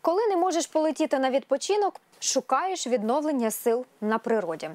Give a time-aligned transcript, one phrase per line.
[0.00, 4.70] Коли не можеш полетіти на відпочинок, шукаєш відновлення сил на природі.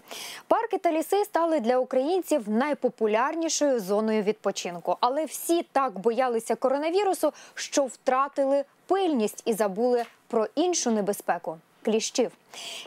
[0.47, 7.85] Парки та ліси стали для українців найпопулярнішою зоною відпочинку, але всі так боялися коронавірусу, що
[7.85, 11.57] втратили пильність і забули про іншу небезпеку.
[11.85, 12.31] Кліщів.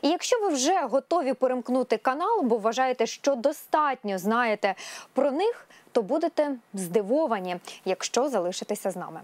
[0.03, 4.75] І якщо ви вже готові перемкнути канал, бо вважаєте, що достатньо знаєте
[5.13, 9.21] про них, то будете здивовані, якщо залишитеся з нами.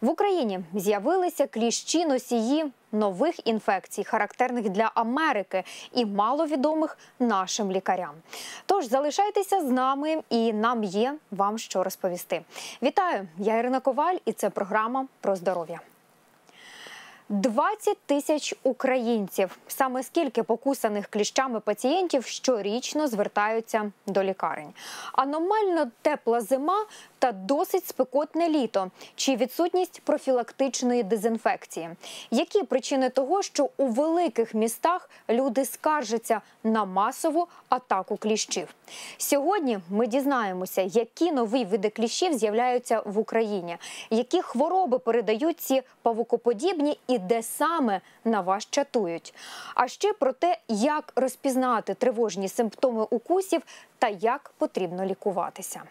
[0.00, 8.14] В Україні з'явилися кліщі носії нових інфекцій, характерних для Америки і маловідомих нашим лікарям.
[8.66, 12.42] Тож залишайтеся з нами, і нам є вам що розповісти.
[12.82, 13.28] Вітаю!
[13.38, 15.80] Я Ірина Коваль, і це програма про здоров'я.
[17.28, 19.58] 20 тисяч українців.
[19.68, 24.72] Саме скільки покусаних кліщами пацієнтів щорічно звертаються до лікарень.
[25.12, 26.86] Аномально тепла зима
[27.18, 31.90] та досить спекотне літо чи відсутність профілактичної дезінфекції.
[32.30, 38.74] Які причини того, що у великих містах люди скаржаться на масову атаку кліщів?
[39.18, 43.76] Сьогодні ми дізнаємося, які нові види кліщів з'являються в Україні,
[44.10, 49.34] які хвороби передають ці павукоподібні і де саме на вас чатують.
[49.74, 53.62] А ще про те, як розпізнати тривожні симптоми укусів
[53.98, 55.82] та як потрібно лікуватися.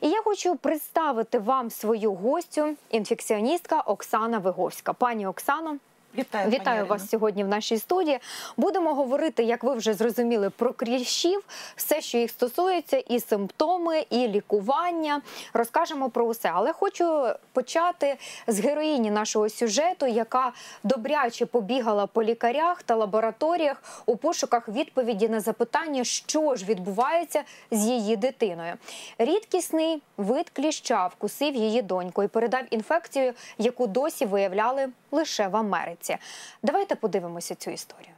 [0.00, 4.92] І я хочу представити вам свою гостю, інфекціоністка Оксана Виговська.
[4.92, 5.76] Пані Оксано,
[6.18, 8.18] Вітаю, Вітаю вас сьогодні в нашій студії.
[8.56, 11.44] Будемо говорити, як ви вже зрозуміли, про кліщів,
[11.76, 15.20] все, що їх стосується, і симптоми, і лікування.
[15.52, 16.50] Розкажемо про усе.
[16.54, 20.52] Але хочу почати з героїні нашого сюжету, яка
[20.84, 27.86] добряче побігала по лікарях та лабораторіях у пошуках відповіді на запитання, що ж відбувається з
[27.86, 28.74] її дитиною.
[29.18, 36.05] Рідкісний вид кліща вкусив її доньку і передав інфекцію, яку досі виявляли лише в Америці.
[36.62, 38.15] Давайте подивимося цю історію.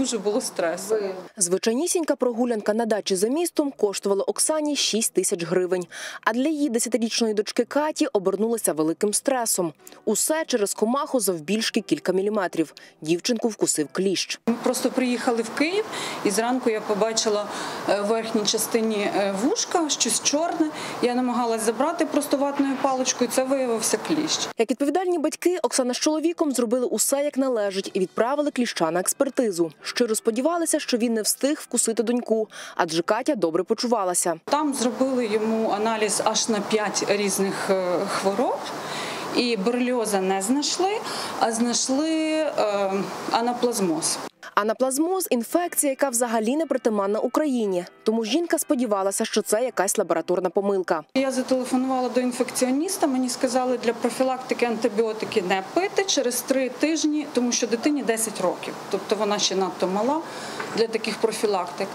[0.00, 0.96] Дуже було стресу.
[1.36, 5.86] Звичайнісінька прогулянка на дачі за містом коштувала Оксані 6 тисяч гривень.
[6.20, 9.72] А для її десятирічної дочки Каті обернулася великим стресом.
[10.04, 12.74] Усе через комаху завбільшки кілька міліметрів.
[13.00, 14.40] Дівчинку вкусив кліщ.
[14.46, 15.84] Ми просто приїхали в Київ,
[16.24, 17.46] і зранку я побачила
[17.88, 20.66] е, в верхній частині е, вушка щось чорне.
[21.02, 23.30] Я намагалась забрати просто ватною паличкою.
[23.30, 24.48] Це виявився кліщ.
[24.58, 29.72] Як відповідальні батьки, Оксана з чоловіком зробили усе як належить і відправили кліща на експертизу.
[29.94, 34.34] Щиро сподівалися, що він не встиг вкусити доньку, адже Катя добре почувалася.
[34.44, 38.58] Там зробили йому аналіз аж на 5 різних е, хвороб.
[39.36, 40.90] І берльоза не знайшли,
[41.40, 42.52] а знайшли е,
[43.30, 44.18] анаплазмоз.
[44.54, 47.84] Анаплазмоз– інфекція, яка взагалі не притаманна Україні.
[48.02, 51.04] Тому жінка сподівалася, що це якась лабораторна помилка.
[51.14, 53.06] Я зателефонувала до інфекціоніста.
[53.06, 58.74] Мені сказали для профілактики антибіотики не пити через три тижні, тому що дитині 10 років,
[58.90, 60.20] тобто вона ще надто мала
[60.76, 61.88] для таких профілактик.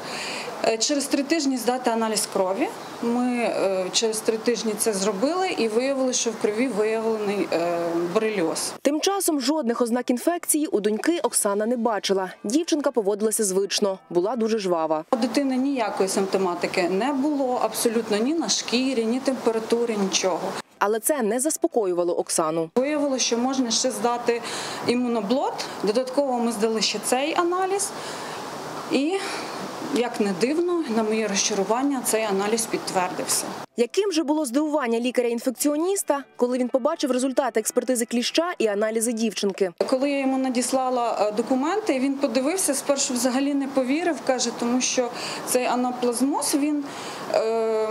[0.67, 2.67] Е, Через три тижні здати аналіз крові.
[3.03, 7.77] Ми е, через три тижні це зробили і виявили, що в крові виявлений е,
[8.13, 8.73] борельоз.
[8.81, 12.31] Тим часом жодних ознак інфекції у доньки Оксана не бачила.
[12.43, 15.03] Дівчинка поводилася звично, була дуже жвава.
[15.11, 20.39] У дитини ніякої симптоматики не було, абсолютно ні на шкірі, ні температури, нічого.
[20.79, 22.69] Але це не заспокоювало Оксану.
[22.75, 24.41] Виявилося, що можна ще здати
[24.87, 25.53] імуноблот.
[25.83, 27.89] Додатково ми здали ще цей аналіз.
[28.91, 29.13] І,
[29.94, 33.44] як не дивно, на моє розчарування цей аналіз підтвердився.
[33.76, 39.72] Яким же було здивування лікаря-інфекціоніста, коли він побачив результати експертизи кліща і аналізи дівчинки?
[39.86, 45.08] Коли я йому надіслала е, документи, він подивився, спершу взагалі не повірив, каже, тому що
[45.46, 46.84] цей анаплазмоз він
[47.34, 47.88] е,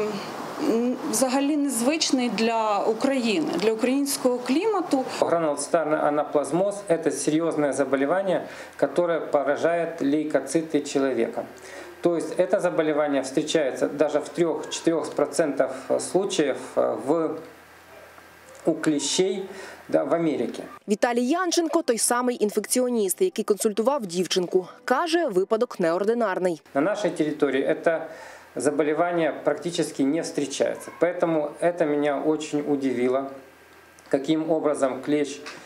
[0.70, 5.06] м, взагалі незвичний для України, для українського клімату.
[5.22, 8.42] Гранулоцитарный анаплазмоз – это серьезное заболевание,
[8.78, 11.44] которое поражает лейкоциты человека.
[12.04, 17.40] То есть это заболевание встречается даже в 3-4% случаев э, в,
[18.66, 19.46] у клещей
[19.90, 20.64] да, в Америке.
[20.88, 24.68] Віталій Янченко той самий інфекціоніст, який консультував дівчинку.
[24.86, 26.62] Каже, випадок неординарний.
[26.74, 28.08] На нашей территории это
[28.56, 30.92] заболевание практически не встречается.
[31.02, 33.32] Поэтому это меня очень удивило,
[34.10, 35.63] каким образом клещ э,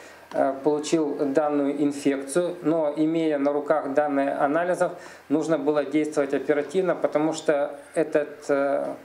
[0.63, 4.93] получил данную инфекцию, но имея на руках данные анализов,
[5.29, 8.95] нужно было действовать оперативно, потому что этот э,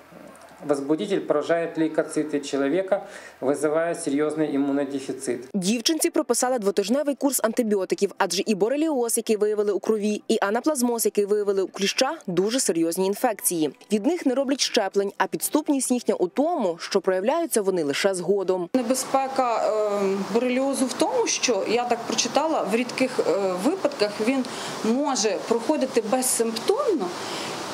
[0.65, 3.07] возбудитель поражает лейкоциты человека,
[3.41, 5.49] вызывая серьезный иммунодефицит.
[5.55, 11.25] Дівчинці прописали двотижневий курс антибіотиків, адже і бореліоз, який виявили у крові, і анаплазмоз, який
[11.25, 13.71] виявили у кліща, дуже серйозні інфекції.
[13.93, 18.69] Від них не роблять щеплень, а підступність їхня у тому, що проявляються вони лише згодом.
[18.75, 23.23] Небезпека е, бореліозу в тому, що я так прочитала, в рідких е,
[23.65, 24.45] випадках він
[24.85, 27.07] може проходити безсимптомно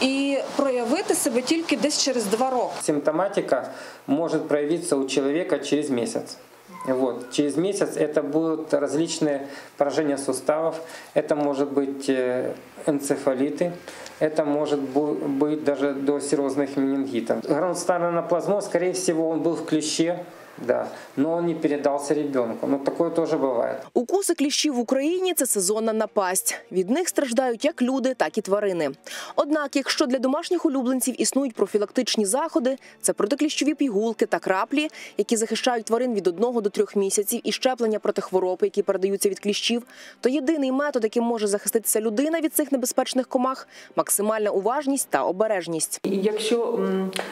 [0.02, 2.74] І проявити себе тільки десь через два роки.
[2.82, 3.70] Симптоматика
[4.08, 6.38] может проявиться у человека через месяц.
[6.86, 7.32] Вот.
[7.32, 9.48] Через месяц это будут различные
[9.78, 10.76] поражения суставов,
[11.14, 12.54] это может быть э,
[12.86, 13.74] энцефалиты,
[14.20, 17.44] это может быть даже до серозных менингитов.
[17.44, 20.24] Гранулостарный анаплазмоз, скорее всего, он был в клеще,
[20.68, 22.68] да, но он не передался ребенку.
[22.68, 23.78] Но такое тоже бывает.
[23.94, 26.62] Укуси кліщів в Україні це сезонна напасть.
[26.72, 28.92] Від них страждають як люди, так і тварини.
[29.36, 35.86] Однак, якщо для домашніх улюбленців існують профілактичні заходи, це протикліщові пігулки та краплі, які захищають
[35.86, 39.84] тварин від одного до трьох місяців, і щеплення проти хвороб, які передаються від кліщів,
[40.22, 46.00] то єдиний метод, яким може захиститися людина від цих небезпечних комах максимальна уважність та обережність.
[46.04, 46.80] Якщо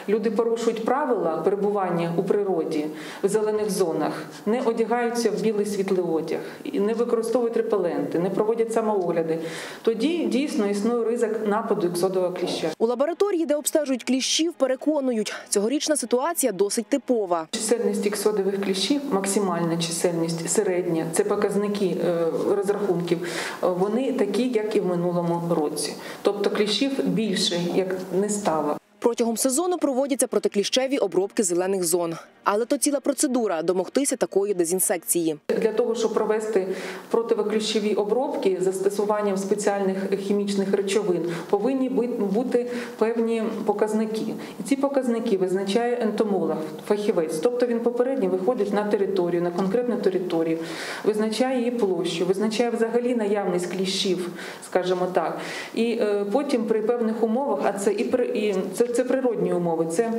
[0.08, 2.86] люди порушують правила перебування у природі
[3.22, 4.12] в зелених зонах,
[4.46, 6.40] не одягаються в білий світлий одяг,
[6.72, 9.38] не використовують репеленти, не проводять самоогляди,
[9.82, 12.68] тоді дійсно існує ризик нападу іксодового кліща.
[12.78, 17.46] У лабораторії, де обстежують кліщів, переконують, цьогорічна ситуація досить типова.
[17.50, 22.24] Чисельність іксодових кліщів, максимальна чисельність, середня, це показники е,
[22.56, 23.18] розрахунків.
[23.62, 25.94] е, Вони такі, як і в минулому році.
[26.22, 28.76] Тобто кліщів більше як не стало.
[28.98, 32.14] Протягом сезону проводяться протикліщеві обробки зелених зон.
[32.44, 35.36] Але то ціла процедура домогтися такої дезінсекції.
[35.60, 36.66] Для того, щоб провести
[37.10, 44.34] противокліщові обробки застосуванням спеціальних хімічних речовин, повинні бути певні показники.
[44.60, 46.56] І ці показники визначає ентомолог,
[46.88, 47.38] фахівець.
[47.38, 50.58] Тобто він попередньо виходить на територію, на конкретну територію,
[51.04, 54.28] визначає її площу, визначає взагалі наявність кліщів,
[54.66, 55.38] скажімо так.
[55.74, 59.86] І е, потім при певних умовах, а це і при і це, це природні умови.
[59.86, 60.12] Це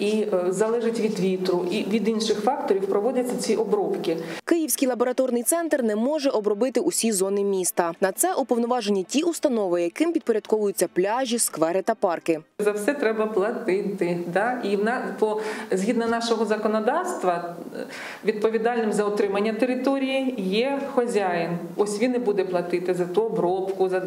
[0.00, 4.16] і е, залежить від вітру і від інших факторів проводяться ці обробки.
[4.44, 7.92] Київський лабораторний центр не може обробити усі зони міста.
[8.00, 12.40] На це уповноважені ті установи, яким підпорядковуються пляжі, сквери та парки.
[12.58, 14.18] За все треба платити.
[14.32, 14.60] Да?
[14.64, 14.78] І
[15.18, 17.86] по, згідно нашого законодавства, е,
[18.24, 21.58] відповідальним за отримання території є хазяїн.
[21.76, 24.02] Ось він і буде платити за ту обробку, за, е,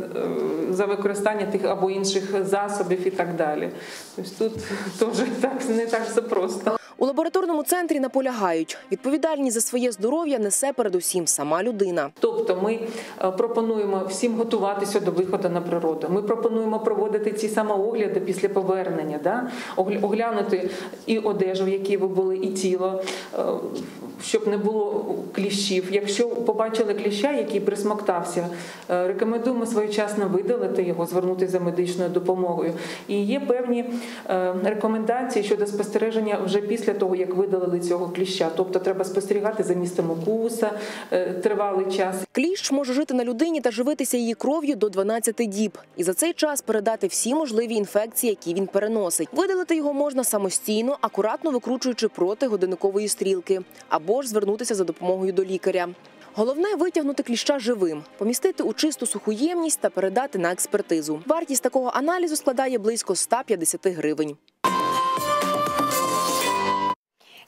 [0.70, 3.70] за використання тих або інших засобів і так далі.
[4.16, 4.50] Тобто
[5.00, 6.78] тут теж так, не так все просто.
[7.04, 12.10] У лабораторному центрі наполягають, відповідальність за своє здоров'я несе передусім сама людина.
[12.20, 12.80] Тобто ми
[13.22, 16.08] е, пропонуємо всім готуватися до виходу на природу.
[16.10, 19.52] Ми пропонуємо проводити ці самоогляди після повернення, да?
[20.02, 20.70] Оглянути
[21.06, 23.04] і одежу, в якій ви були, і тіло,
[23.34, 23.38] е,
[24.22, 25.88] щоб не було кліщів.
[25.92, 28.48] Якщо побачили кліща, який присмоктався,
[28.90, 32.74] е, рекомендуємо своєчасно видалити його, звернутися за медичною допомогою.
[33.08, 33.86] І є певні
[34.64, 38.52] рекомендації щодо спостереження вже після того, як видалили цього кліща.
[38.56, 40.72] Тобто треба спостерігати за місцем укуса
[41.12, 42.16] е, тривалий час.
[42.32, 46.34] Кліщ може жити на людині та живитися її кров'ю до 12 діб, і за цей
[46.34, 49.30] час передати всі можливі інфекції, які він переносить.
[49.32, 55.44] Видалити його можна самостійно, акуратно викручуючи проти годинникової стрілки, або ж звернутися за допомогою до
[55.44, 55.88] лікаря.
[56.36, 61.24] Головне витягнути кліща живим, помістити у чисту суху ємність та передати на експертизу.
[61.26, 64.38] Вартість такого аналізу складає близько 150 гривень.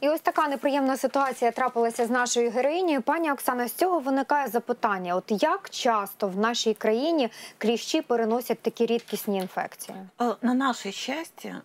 [0.01, 3.01] І ось така неприємна ситуація трапилася з нашою героїнею.
[3.01, 8.85] Пані Оксана, з цього виникає запитання: от як часто в нашій країні кліщі переносять такі
[8.85, 9.97] рідкісні інфекції?
[10.21, 11.61] Е, На наше щастя,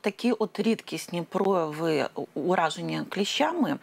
[0.00, 3.76] такі от рідкісні прояви ураження кліщами,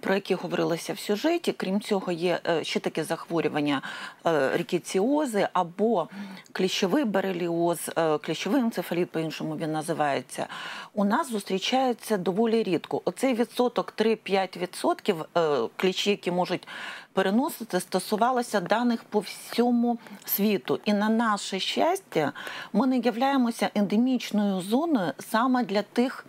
[0.00, 1.52] про які говорилося в сюжеті.
[1.52, 3.82] Крім цього, є е, ще таке захворювання
[4.26, 6.08] е, рікеціози або
[6.52, 10.46] кліщовий береліоз, е, кліщовий енцефаліт, по-іншому він називається.
[10.94, 13.02] У нас зустрічаються доволі рідко.
[13.04, 16.68] Оцей відсоток 3-5% е, кліщі, які можуть
[17.12, 20.80] переносити, стосувалося даних по всьому світу.
[20.84, 22.32] І на наше щастя,
[22.72, 26.26] ми не являємося ендемічною зоною саме для тих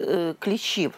[0.00, 0.92] е, кліщів.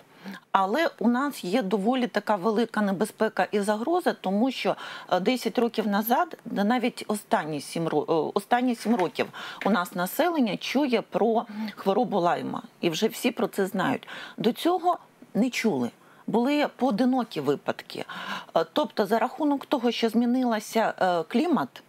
[0.53, 4.77] Але у нас є доволі така велика небезпека і загроза, тому що
[5.13, 7.89] е, 10 років назад, навіть останні 7,
[8.35, 9.27] останні 7 років,
[9.67, 11.47] у нас населення чує про
[11.77, 14.09] хворобу лайма, і вже всі про це знають.
[14.37, 14.99] До цього
[15.35, 15.91] не чули.
[16.31, 18.05] Були поодинокі випадки.
[18.57, 21.83] Е, Тобто, за рахунок того, що змінилася е, клімат,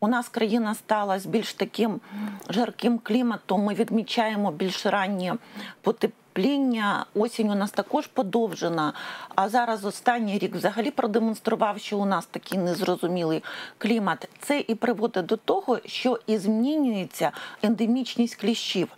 [0.00, 2.00] У нас країна стала з більш таким
[2.48, 3.64] жарким кліматом.
[3.64, 5.36] Ми відмічаємо більш раннє
[5.80, 7.06] потепління.
[7.14, 8.92] Осінь у нас також подовжена.
[9.34, 13.42] А зараз останній рік взагалі продемонстрував, що у нас такий незрозумілий
[13.78, 14.28] клімат.
[14.40, 18.88] Це і приводить до того, що і змінюється ендемічність кліщів.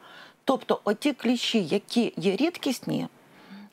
[0.45, 3.09] Тобто, оті кліщі, які є рідкісні,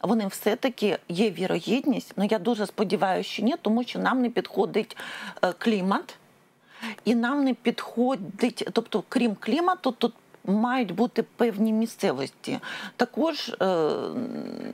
[0.05, 2.13] вони все-таки є вірогідність.
[2.17, 4.97] Ну я дуже сподіваюся, що ні, тому що нам не підходить
[5.43, 6.15] е, клімат,
[7.05, 10.13] і нам не підходить, тобто, крім клімату, тут.
[10.47, 12.59] Мають бути певні місцевості.
[12.95, 13.65] Також е,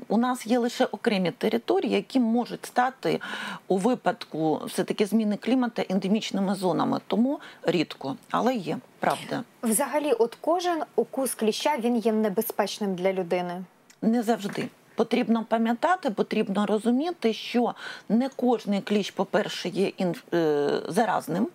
[0.07, 3.19] у нас є лише окремі території, які можуть стати
[3.67, 7.00] у випадку все-таки зміни клімату ендемічними зонами.
[7.07, 9.43] Тому рідко, але є правда.
[9.63, 13.63] Взагалі, от кожен укус кліща він є небезпечним для людини.
[14.01, 14.69] Не завжди.
[15.01, 17.74] Потрібно пам'ятати, потрібно розуміти, що
[18.10, 19.91] не кожний кліщ, по-перше, є
[20.34, 21.48] е, заразним.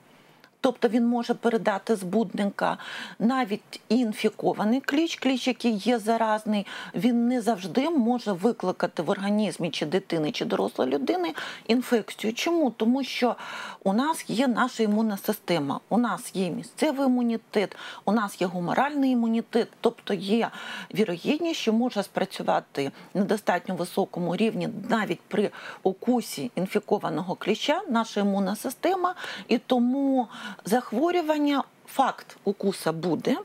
[0.67, 2.79] Тобто він може передати збудника
[3.19, 9.87] навіть інфікований кліщ, кліщ, який є заразний, він не завжди може викликати в організмі чи
[9.87, 11.35] дитини, чи дорослої людини
[11.67, 12.33] інфекцію.
[12.35, 12.71] Чому?
[12.71, 13.37] Тому що
[13.85, 19.11] у нас є наша імунна система, у нас є місцевий імунітет, у нас є гуморальний
[19.11, 20.51] імунітет, тобто є
[20.95, 25.51] вірогідність, що може спрацювати на достатньо високому рівні навіть при
[25.83, 29.15] укусі інфікованого кліща наша імунна система,
[29.49, 30.29] і тому
[30.65, 33.37] захворювання, факт укуса буде.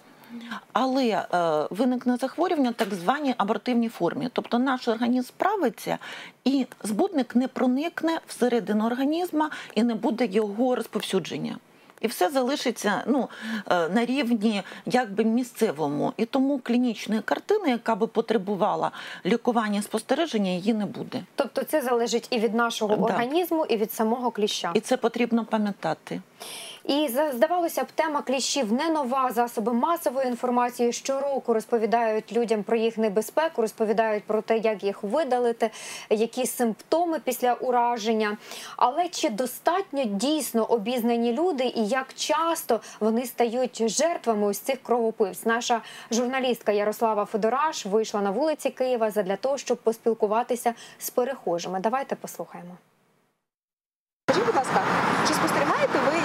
[0.73, 1.27] Але е,
[1.69, 4.29] виникне захворювання так званій абортивній формі.
[4.33, 5.97] Тобто наш організм справиться,
[6.45, 11.57] і збудник не проникне всередину організму і не буде його розповсюдження.
[12.01, 13.29] І все залишиться ну,
[13.69, 16.13] е, на рівні якби місцевому.
[16.17, 18.91] І тому клінічної картини, яка би потребувала
[19.25, 21.23] лікування і спостереження, її не буде.
[21.35, 23.03] Тобто це залежить і від нашого Да.
[23.03, 24.71] організму, і від самого кліща.
[24.73, 26.21] І це потрібно пам'ятати.
[26.83, 29.31] І здавалося б, тема кліщів не нова.
[29.31, 35.69] Засоби масової інформації щороку розповідають людям про їх небезпеку, розповідають про те, як їх видалити,
[36.09, 38.37] які симптоми після ураження.
[38.77, 45.45] Але чи достатньо дійсно обізнані люди і як часто вони стають жертвами ось цих кровопивць?
[45.45, 51.79] Наша журналістка Ярослава Федораш вийшла на вулиці Києва задля того, щоб поспілкуватися з перехожими.
[51.79, 52.77] Давайте послухаємо.
[54.29, 54.83] Скажіть, будь ласка,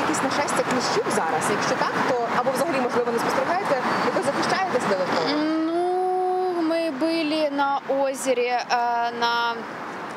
[0.05, 1.43] якісь нашестя кліщів зараз?
[1.51, 5.27] Якщо так, то або взагалі можливо не спостерігаєте, якось захищаєтесь додатково?
[5.65, 5.81] Ну,
[6.69, 9.53] мы были на озере, э, на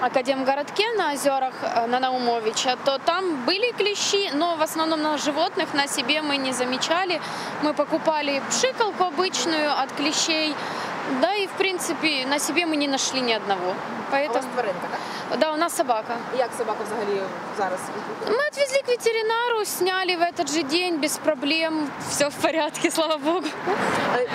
[0.00, 5.67] Академгородке, на озерах э, на Наумовича, то там были клещи, но в основном на животных,
[5.75, 7.21] на себе мы не замечали.
[7.62, 10.88] Мы покупали пшикалку обычную от клещей, да и
[11.49, 13.75] в принципе на себе мы не нашли ни одного.
[14.12, 14.87] А у вас Поэтому, тваринка,
[15.31, 15.38] так?
[15.38, 16.17] да, у нас собака.
[16.35, 17.21] І Як собака взагалі
[17.59, 17.79] зараз?
[18.26, 23.17] Мы отвезли к ветеринару, сняли в этот же день без проблем, все в порядке, слава
[23.17, 23.43] богу.
[24.17, 24.29] Е,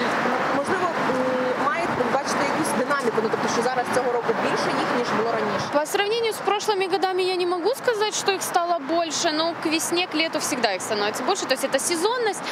[0.57, 5.07] Можливо, м, маєте бачите якусь динаміку, ну тобто, що зараз цього року більше їх ніж
[5.17, 5.65] було раніше.
[5.73, 9.69] По сравнению с прошлыми годами я не могу сказать, что их стало больше, но к
[9.69, 11.45] весне, к лету всегда их становится больше.
[11.45, 12.43] То есть это сезонность,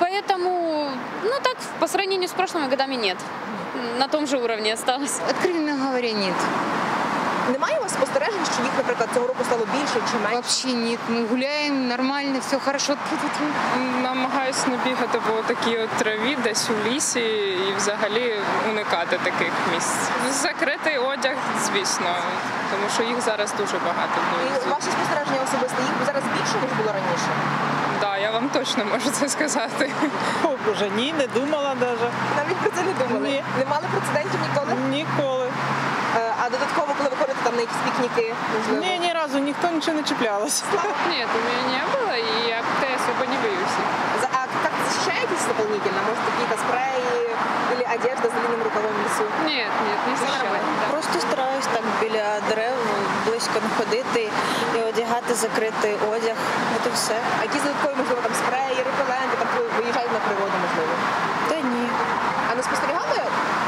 [0.00, 0.90] поэтому,
[1.24, 3.16] ну так, по сравнению с прошлыми годами нет.
[3.99, 5.19] На том же уровне осталось.
[5.29, 6.35] Откровенно говоря, нет.
[7.51, 10.35] Немає у вас спостережень, що їх, наприклад, цього року стало більше чи менше?
[10.35, 10.99] Вообще нет.
[11.09, 12.93] Мы гуляем нормально, все хорошо.
[12.93, 13.45] Тьфу-тьфу-тьфу.
[14.03, 17.19] Намагаюсь не бігати по такій от траві, десь у лісі
[17.69, 18.35] і взагалі
[18.69, 20.09] уникати таких місць.
[20.31, 21.35] Закритий одяг,
[21.65, 22.15] звісно,
[22.71, 24.17] тому що їх зараз дуже багато.
[24.65, 27.29] І ваші спостереження особисто їх зараз більше ніж було раніше.
[28.01, 29.91] Да, я вам точно можу це сказати.
[30.43, 32.13] О, Боже, ні, не думала навіть.
[32.37, 33.27] Навіть про це не думали.
[33.29, 33.43] Ні.
[33.59, 34.71] Не мали прецедентів ніколи.
[34.89, 35.47] Ніколи.
[36.17, 38.81] Е, А додатково, коли ви ходите там на якісь пікніки, можливо.
[38.85, 40.63] Ні, ні разу ніхто нічого не чіплялась.
[41.11, 43.75] Ні, у мене не було, і я как-то особо не боюсь.
[44.37, 45.99] А как защищаетесь дополнительно?
[46.07, 47.03] Может, какие-то спреи
[47.73, 49.25] или одежда с длинным рукавом в лесу?
[49.45, 50.59] Ні, ні, не захищаю.
[50.91, 52.77] Просто стараюсь так біля дерев
[53.65, 54.21] не ходити
[54.75, 56.37] і одягати закритий одяг.
[56.75, 57.17] От і все.
[57.39, 60.93] А якісь додаткові, можливо, там спреї, репеленти, там виїжджають на природу, можливо.
[61.49, 61.85] Та ні.
[62.49, 63.19] А не спостерігали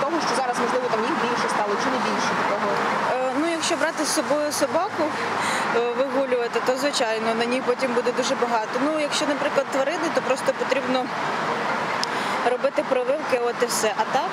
[0.02, 2.70] того, що зараз, можливо, там їх більше стало чи не більше такого?
[3.14, 5.04] Е, Ну, якщо брати з собою собаку
[5.76, 8.74] е, вигулювати, то звичайно на ній потім буде дуже багато.
[8.86, 11.06] Ну, якщо, наприклад, тварини, то просто потрібно
[12.52, 13.94] робити прививки, от і все.
[13.98, 14.30] А так,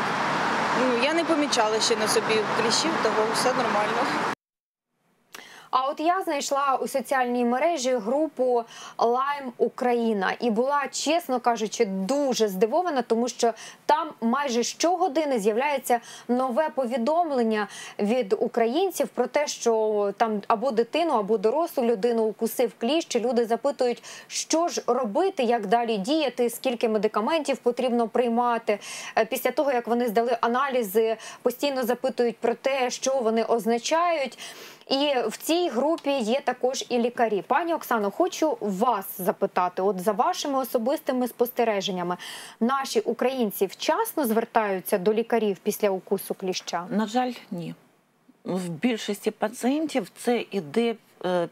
[0.80, 4.02] ну я не помічала ще на собі кліщів, того все нормально.
[5.70, 8.64] А от я знайшла у соціальній мережі групу
[8.98, 13.52] Лайм Україна і була, чесно кажучи, дуже здивована, тому що
[13.86, 21.38] там майже щогодини з'являється нове повідомлення від українців про те, що там або дитину, або
[21.38, 23.16] дорослу людину укусив кліщ.
[23.16, 28.78] Люди запитують, що ж робити, як далі діяти, скільки медикаментів потрібно приймати.
[29.16, 34.38] Е, Після того як вони здали аналізи, постійно запитують про те, що вони означають.
[34.90, 37.42] І в цій групі є також і лікарі.
[37.46, 42.16] Пані Оксано, хочу вас запитати: от за вашими особистими спостереженнями,
[42.60, 46.86] наші українці вчасно звертаються до лікарів після укусу кліща?
[46.90, 47.74] На жаль, ні.
[48.44, 50.94] В більшості пацієнтів це іде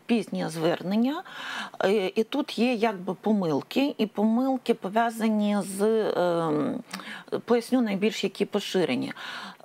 [0.06, 1.22] пізнє звернення,
[1.84, 5.82] Е, і тут є якби помилки, і помилки пов'язані з
[6.16, 6.82] ем,
[7.44, 9.12] поясню найбільш які поширені.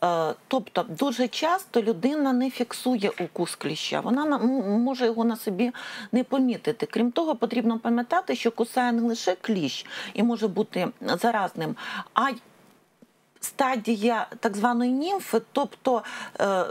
[0.04, 5.72] Е, Тобто дуже часто людина не фіксує укус кліща, вона може його на собі
[6.12, 6.86] не помітити.
[6.86, 11.76] Крім того, потрібно пам'ятати, що кусає не лише кліщ і може бути заразним,
[12.14, 12.36] а й
[13.40, 16.04] стадія так званої німфи, тобто
[16.40, 16.66] е,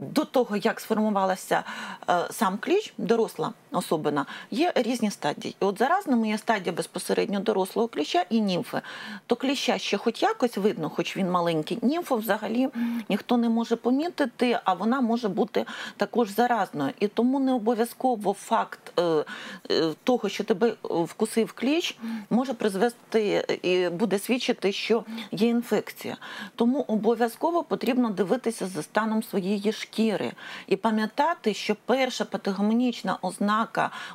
[0.00, 1.62] до того, як сформувалася
[2.08, 5.56] е, сам кліч, доросла особина, є різні стадії.
[5.60, 8.80] І от заразними є стадія безпосередньо дорослого кліща і німфи.
[9.26, 11.78] То кліща ще хоч якось видно, хоч він маленький.
[11.82, 12.68] Німфу взагалі
[13.08, 16.92] ніхто не може помітити, а вона може бути також заразною.
[17.00, 19.02] І тому не обов'язково факт е,
[19.70, 21.98] е, того, що тебе вкусив кліщ,
[22.30, 26.16] може призвести і буде свідчити, що є інфекція.
[26.56, 30.32] Тому обов'язково потрібно дивитися за станом своєї шкіри
[30.66, 33.59] і пам'ятати, що перша патогомонічна ознака,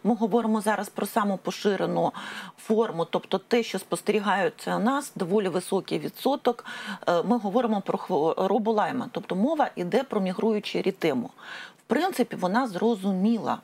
[0.03, 2.13] ми говоримо зараз про саму поширену
[2.57, 6.65] форму, тобто те, що спостерігається у нас, доволі високий відсоток.
[7.07, 11.29] е, Ми говоримо про хворобу лайма, тобто мова йде про мігруючу рітему.
[11.77, 13.57] В принципі, вона зрозуміла.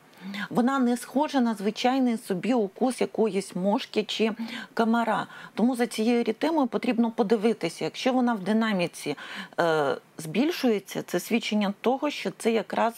[0.49, 4.31] Вона не схожа на звичайний собі укус якоїсь мошки чи
[4.73, 5.27] комара.
[5.53, 9.15] Тому за цією ерітемою потрібно подивитися, якщо вона в динаміці
[9.59, 12.93] е, збільшується, це свідчення того, що це якраз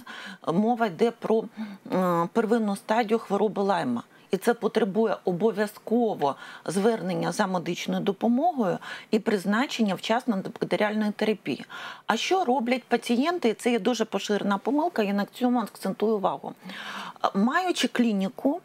[0.53, 1.43] мова йде про
[1.93, 4.03] е, первинну стадію хвороби лайма.
[4.33, 6.35] І це потребує обов'язково
[6.65, 8.77] звернення за медичною допомогою
[9.11, 11.65] і призначення вчасно антибактеріальної терапії.
[12.07, 13.49] А що роблять пацієнти?
[13.49, 16.53] І це є дуже поширена помилка, я на цьому акцентую увагу.
[17.33, 18.61] Маючи клініку,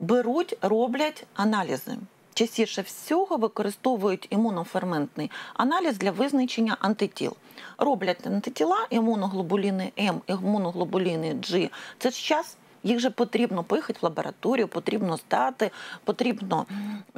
[0.00, 1.96] беруть, роблять аналізи.
[2.34, 7.32] Частіше всього використовують імуноферментний аналіз для визначення антитіл.
[7.78, 11.70] Роблять антитіла, імуноглобуліни М, імуноглобуліни G.
[11.98, 12.56] Це ж час.
[12.84, 15.70] Їх же потрібно поїхати в лабораторію, потрібно здати,
[16.04, 16.66] потрібно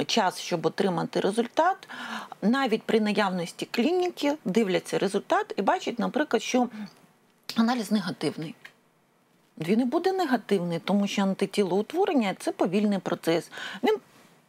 [0.06, 1.88] час, щоб отримати результат.
[2.42, 6.68] Навіть при наявності клініки дивляться результат і бачать, наприклад, що
[7.56, 8.54] аналіз негативний.
[9.58, 13.50] Він і буде негативний, тому що антитілоутворення це повільний процес.
[13.82, 13.96] Він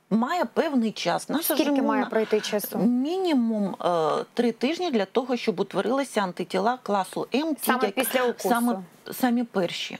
[0.09, 1.29] має певний час.
[1.29, 2.77] Наша Скільки ж має пройти часу?
[2.77, 8.49] Мінімум е, три тижні для того, щоб утворилися антитіла класу М, Саме як- після укусу?
[8.49, 8.79] Саме,
[9.11, 9.97] самі перші.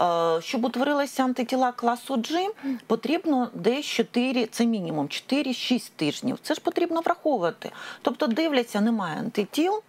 [0.00, 2.48] Е, Щоб утворилися антитіла класу G,
[2.86, 6.38] потрібно десь 4, це мінімум 4-6 тижнів.
[6.42, 7.70] Це ж потрібно враховувати.
[8.02, 9.82] Тобто дивляться, немає антитіл,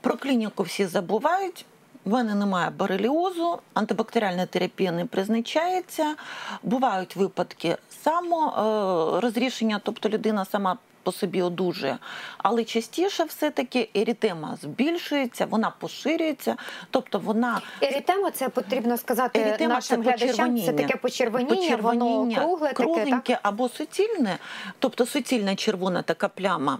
[0.00, 1.64] про клініку всі забувають.
[2.06, 6.14] В мене немає бореліозу, антибактеріальна терапія не призначається.
[6.62, 11.98] Бувають випадки саморозрішення, тобто людина сама по собі одужує.
[12.38, 16.56] Але частіше все-таки ерітема збільшується, вона поширюється,
[16.90, 20.60] тобто вона Ерітема, це потрібно сказати Ерітема нашим це глядачам.
[20.60, 23.40] Це таке почервоніння, воно кругле, таке, кругленьке так?
[23.42, 24.38] або суцільне,
[24.78, 26.78] тобто суцільна червона така пляма,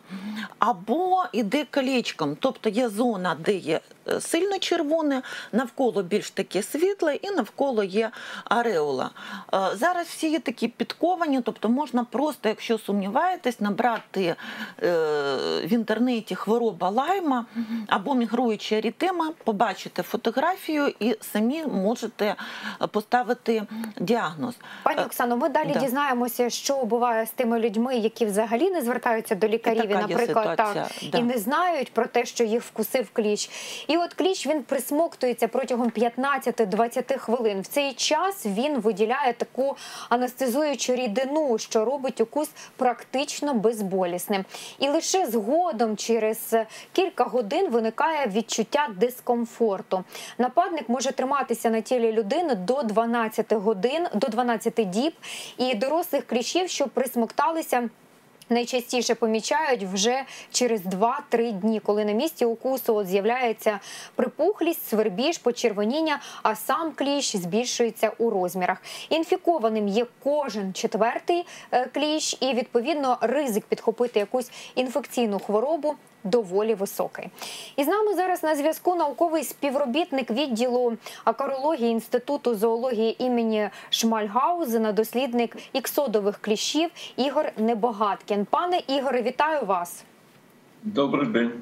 [0.58, 7.14] або іде колечком, тобто є зона, де є е, сильно червоне, навколо більш таке світле,
[7.14, 8.10] і навколо є
[8.44, 9.10] ареола.
[9.54, 14.36] Е, Зараз всі є такі підковані, тобто можна просто, якщо сумніваєтесь, набрати е,
[15.64, 17.46] в інтернеті хвороба лайма
[17.86, 22.34] або мігруюча ерітема, побачите фотографію і самі можете
[22.90, 23.62] поставити
[24.00, 24.54] діагноз.
[24.82, 25.80] Пані Е, Оксано, ми далі да.
[25.80, 30.56] дізнаємося, що буває з тими людьми, які взагалі не звертаються до лікарів, і, така наприклад,
[30.56, 31.18] так, да.
[31.18, 33.50] і не знають про те, що їх вкусив кліщ.
[33.88, 37.60] І от кліщ він присмоктується протягом 15-20 хвилин.
[37.60, 39.76] В цей час він виділяє таку
[40.08, 43.54] анестезуючу рідину, що робить укус практично
[44.06, 44.44] безболісним.
[44.78, 46.54] І лише згодом, через
[46.92, 50.04] кілька годин, виникає відчуття дискомфорту.
[50.38, 55.12] Нападник може триматися на тілі людини до 12 годин, до 12 діб,
[55.58, 57.88] і дорослих кліщів, що присмокталися.
[58.50, 63.80] Найчастіше помічають вже через 2-3 дні, коли на місці укусу от з'являється
[64.14, 68.82] припухлість, свербіж, почервоніння, а сам кліщ збільшується у розмірах.
[69.08, 77.28] Інфікованим є кожен четвертий е, кліщ, і відповідно ризик підхопити якусь інфекційну хворобу доволі високий.
[77.76, 85.56] І з нами зараз на зв'язку науковий співробітник відділу акарології інституту зоології імені Шмальгаузена, дослідник
[85.72, 88.46] іксодових кліщів Ігор Небогаткін.
[88.50, 90.04] Пане Ігоре, вітаю вас.
[90.82, 91.52] Добрий день.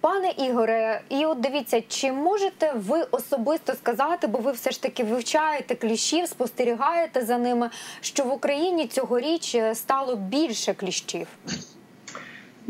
[0.00, 5.04] Пане Ігоре, і от дивіться, чи можете ви особисто сказати, бо ви все ж таки
[5.04, 11.26] вивчаєте кліщів, спостерігаєте за ними, що в Україні цьогоріч стало більше кліщів?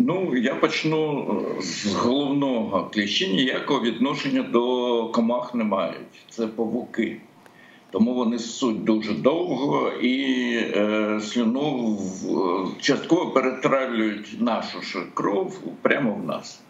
[0.02, 1.26] Ну, я почну
[1.60, 2.90] з головного.
[2.92, 6.24] Кліщі ніякого відношення до комах не мають.
[6.28, 7.20] Це павуки.
[7.90, 16.14] Тому вони ссуть дуже довго і е, слюну в, частково перетравлюють нашу ж кров прямо
[16.14, 16.60] в нас.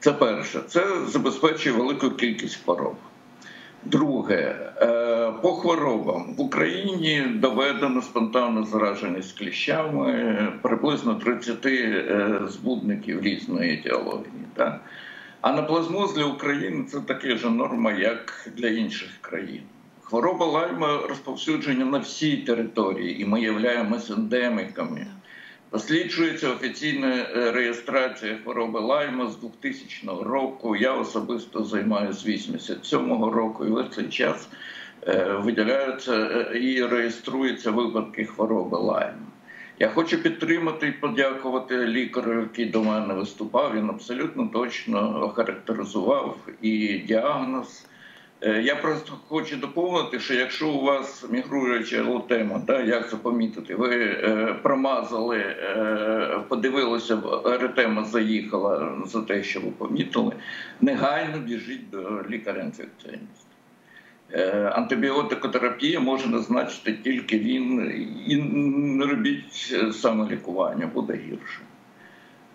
[0.00, 0.60] Це перше.
[0.68, 2.96] Це забезпечує велику кількість хвороб.
[3.84, 13.74] Друге, е, по хворобам в Україні доведено спонтанну зараженість кліщами приблизно 30 е, збудників різної
[13.74, 14.46] етіології.
[14.54, 14.80] Так?
[15.40, 19.62] Анаплазмоз для України це така ж норма, як для інших країн.
[20.02, 25.06] Хвороба лайма розповсюдження на всій території, і ми являємося ендемиками.
[25.72, 30.76] Досліджується офіційна реєстрація хвороби лайма з 2000 року.
[30.76, 34.48] Я особисто займаюся з 87-го року, і весь цей час
[35.38, 39.26] виділяються і реєструються випадки хвороби лайма.
[39.78, 43.74] Я хочу підтримати і подякувати лікарю, який до мене виступав.
[43.76, 47.86] Він абсолютно точно охарактеризував і діагноз.
[48.44, 53.96] Я просто хочу доповнити, що якщо у вас мігруюча лотема, да, як це помітити, ви
[53.96, 60.32] е, промазали, е, подивилися, еретема заїхала за те, що ви помітили,
[60.80, 63.46] негайно біжіть до лікаря-інфекціоніста.
[64.32, 67.92] Е, антибіотикотерапія може назначити тільки він,
[68.26, 71.60] і не робіть самолікування, буде гірше.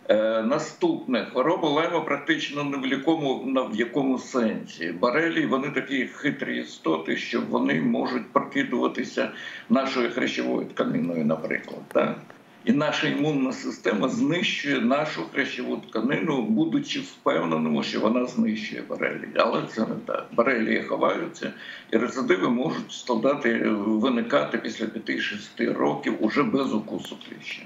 [0.09, 3.39] Е, наступне хвороба лайма практично не в якому,
[3.71, 4.91] в якому сенсі.
[4.91, 9.31] Барелі вони такі хитрі істоти, що вони можуть прокидуватися
[9.69, 11.81] нашою хрящовою тканиною, наприклад.
[11.87, 12.17] Так?
[12.65, 19.27] І наша імунна система знищує нашу хрящову тканину, будучи впевненими, що вона знищує барелі.
[19.35, 20.27] Але це не так.
[20.31, 21.53] Барелі ховаються,
[21.91, 27.63] і рецидиви можуть складати, виникати після 5-6 років уже без укусу кліща.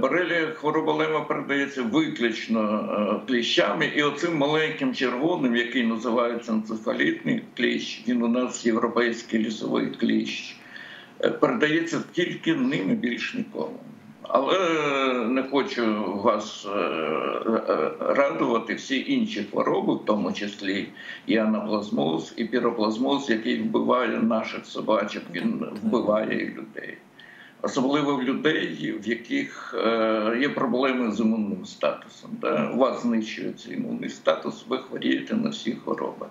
[0.00, 8.22] Борелія хвороба лема передається виключно кліщами, і оцим маленьким червоним, який називається енцефалітний кліщ, він
[8.22, 10.56] у нас європейський лісовий кліщ,
[11.40, 13.74] передається тільки ними більш ніколи.
[14.22, 14.58] Але
[15.28, 16.66] не хочу вас
[18.00, 20.88] радувати всі інші хвороби, в тому числі
[21.26, 26.98] і анаплазмоз, і піроплазмоз, який вбиває наших собачок, він вбиває і людей
[27.62, 32.30] особливо в людей, в яких е, є проблеми з імунним статусом.
[32.40, 32.70] Да?
[32.74, 36.26] У вас знищується імунний статус, ви хворієте на всі хвороби.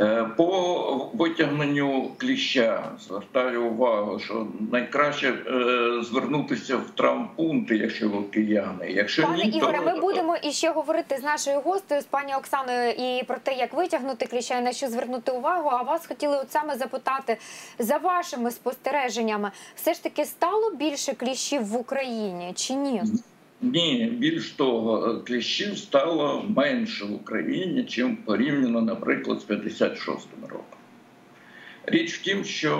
[0.00, 8.90] Е, по витягненню кліща звертаю увагу, що найкраще е, звернутися в травмпункти, якщо ви кияни.
[8.90, 9.84] Якщо Пане ні, Ігоре, то...
[9.84, 14.26] ми будемо іще говорити з нашою гостею, з пані Оксаною, і про те, як витягнути
[14.26, 15.68] кліща і на що звернути увагу.
[15.72, 17.36] А вас хотіли от саме запитати
[17.78, 23.02] за вашими спостереженнями, все ж таки стало більше кліщів в Україні чи ні?
[23.62, 30.78] Ні, більш того, кліщів стало менше в Україні, чим порівняно, наприклад, з 56-м роком.
[31.86, 32.72] Річ в тім, що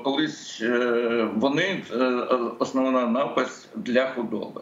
[0.00, 1.96] е, колись е, вони е,
[2.58, 4.60] основна напасть для худоби.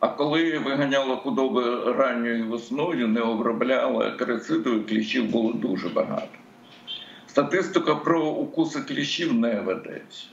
[0.00, 6.28] А коли виганяли худоби ранньою весною, не обробляли акарицидою, кліщів було дуже багато.
[7.26, 10.26] Статистика про укуси кліщів не ведеться.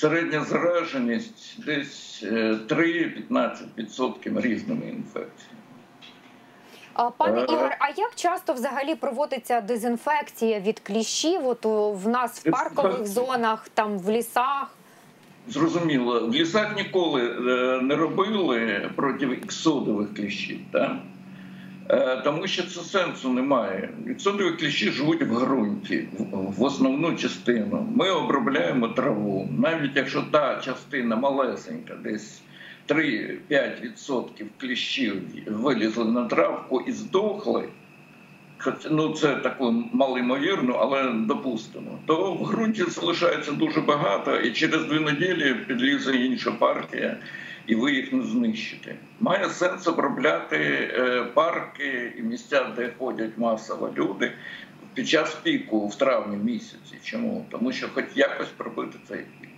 [0.00, 5.58] Середня зараженість десь 3-15% різними інфекціями.
[7.16, 11.46] Пане Ігор, а як часто взагалі проводиться дезінфекція від кліщів?
[11.46, 11.64] От
[12.04, 14.74] в нас в паркових зонах, там в лісах?
[15.48, 20.92] Зрозуміло, в лісах ніколи е, не робили проти іксодових кліщів, так?
[21.90, 23.90] Е, тому що це сенсу немає.
[24.10, 27.86] Іксодові кліщі живуть в ґрунті, в- основну частину.
[27.94, 29.48] Ми обробляємо траву.
[29.58, 32.42] Навіть якщо та частина малесенька, десь
[32.88, 37.68] 3-5% кліщів вилізли на травку і здохли,
[38.90, 39.56] ну це так
[39.92, 46.50] малоймовірно, але допустимо, то в ґрунті залишається дуже багато, і через дві неділі підлізе інша
[46.50, 47.16] партія,
[47.68, 48.96] і ви їх не знищите.
[49.20, 54.32] Має сенс обробляти е, парки і місця, де ходять масово люди
[54.94, 56.98] під час піку в травні місяці.
[57.02, 57.46] Чому?
[57.50, 59.50] Тому що хоч якось пробити цей пік.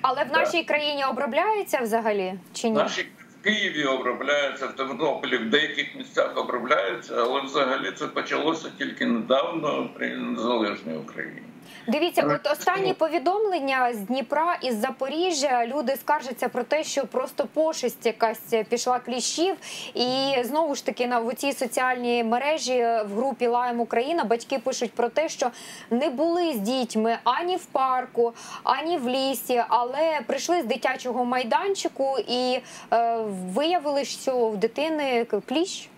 [0.00, 2.76] Але в нашій країні обробляється взагалі чи ні?
[2.76, 3.06] Наші
[3.40, 9.90] в Києві обробляються, в Тернополі, в деяких місцях обробляються, але взагалі це почалося тільки недавно
[9.94, 11.42] при незалежній Україні.
[11.88, 15.66] Дивіться, от останні повідомлення з Дніпра із Запоріжжя.
[15.66, 19.56] Люди скаржаться про те, що просто пошесть якась пішла кліщів,
[19.94, 24.92] і знову ж таки на в цій соціальній мережі в групі Лаєм Україна батьки пишуть
[24.92, 25.50] про те, що
[25.90, 32.16] не були з дітьми ані в парку, ані в лісі, але прийшли з дитячого майданчику
[32.28, 32.60] і
[32.92, 33.16] е,
[33.54, 35.88] виявили, що в дитини кліщ.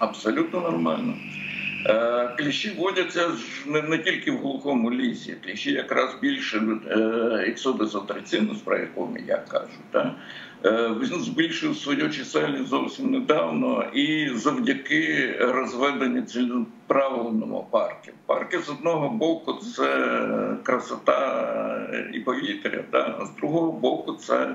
[0.00, 1.14] Абсолютно нормально.
[1.86, 3.30] Е, Кліщі водяться
[3.66, 5.36] не, тільки в глухому лісі.
[5.44, 6.98] Кліщі якраз більше е,
[7.48, 9.78] ексодезотрицинус, про якому я кажу.
[9.92, 10.14] Да?
[10.64, 18.14] Е, Він збільшив свою чисельність зовсім недавно і завдяки розведенню ціленаправленому парків.
[18.26, 20.18] Парки з одного боку це
[20.62, 23.16] красота і повітря, да?
[23.20, 24.54] а з другого боку це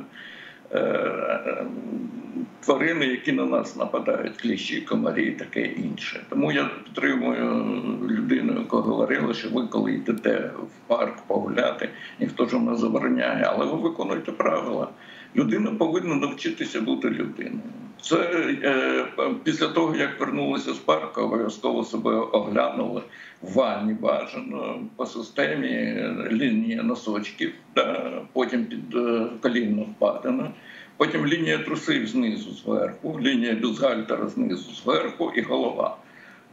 [2.66, 6.26] тварини, які на нас нападають, кліщі, комарі і таке інше.
[6.30, 7.66] Тому я підтримую
[8.10, 13.66] людину, яка говорила, що ви коли йдете в парк погуляти, ніхто ж не забороняє, але
[13.66, 14.88] ви виконуєте правила.
[15.36, 17.62] Людина повинна навчитися бути людиною.
[18.02, 18.18] Це
[18.64, 19.06] е,
[19.44, 23.02] після того, як вернулися з парку, обов'язково себе оглянули
[23.42, 30.52] в ванні бажано по системі лінія носочків, да, потім під е, колінно впадено,
[30.98, 35.98] потім лінія трусів знизу зверху, лінія бюстгальтера знизу зверху і голова.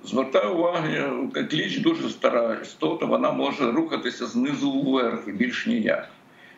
[0.05, 6.09] Звертаю увагу, кліч дуже стара істота, вона може рухатися знизу вверх і більш ніяк.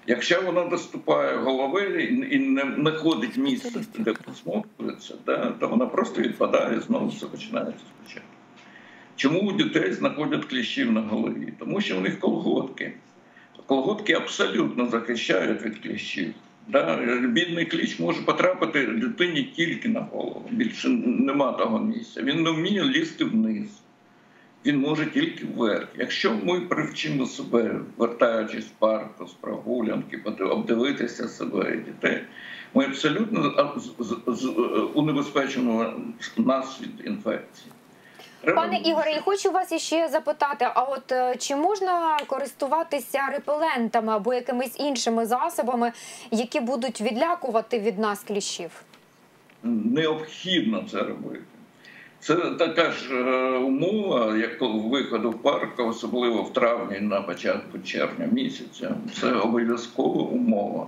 [0.06, 6.76] Якщо вона доступає голови і не знаходить місце, де посмоктується, да, то вона просто відпадає
[6.76, 8.28] і знову все починається спочатку.
[9.16, 11.52] Чому у дітей знаходять кліщів на голові?
[11.58, 12.92] Тому що в них колготки.
[13.66, 16.34] Колготки абсолютно захищають від кліщів.
[16.68, 16.96] Да?
[17.28, 20.48] Бідний кліщ може потрапити дитині тільки на голову.
[20.50, 22.22] Більше нема того місця.
[22.22, 23.68] Він не вміє лізти вниз.
[24.66, 25.88] Він може тільки вверх.
[25.98, 32.24] Якщо ми привчимо себе, вертаючись з парку, з прогулянки, обдивитися себе і дітей,
[32.74, 33.72] ми абсолютно
[34.94, 35.92] унебезпечимо
[36.36, 37.72] нас від інфекції.
[38.54, 44.34] Пане Ігоре, я хочу вас іще запитати: а от е, чи можна користуватися репелентами або
[44.34, 45.92] якимись іншими засобами,
[46.30, 48.70] які будуть відлякувати від нас кліщів?
[49.64, 51.42] необхідно це робити.
[52.20, 58.26] Це така ж е, умова, як виходу в парк, особливо в травні на початку червня
[58.32, 58.94] місяця.
[59.20, 60.86] Це обов'язкова умова.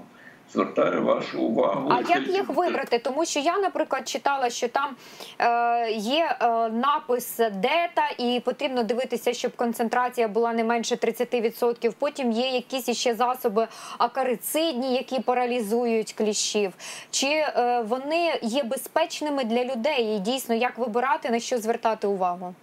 [0.52, 1.88] Звертаю вашу увагу.
[1.90, 2.98] А як їх вибрати?
[2.98, 4.96] Тому що я, наприклад, читала, що там
[5.38, 11.92] е, є е, напис дета, і потрібно дивитися, щоб концентрація була не менше 30%.
[11.98, 16.72] Потім є якісь іще засоби акарицидні, які паралізують кліщів.
[17.10, 20.16] Чи е, вони є безпечними для людей?
[20.16, 22.54] І дійсно, як вибирати на що звертати увагу?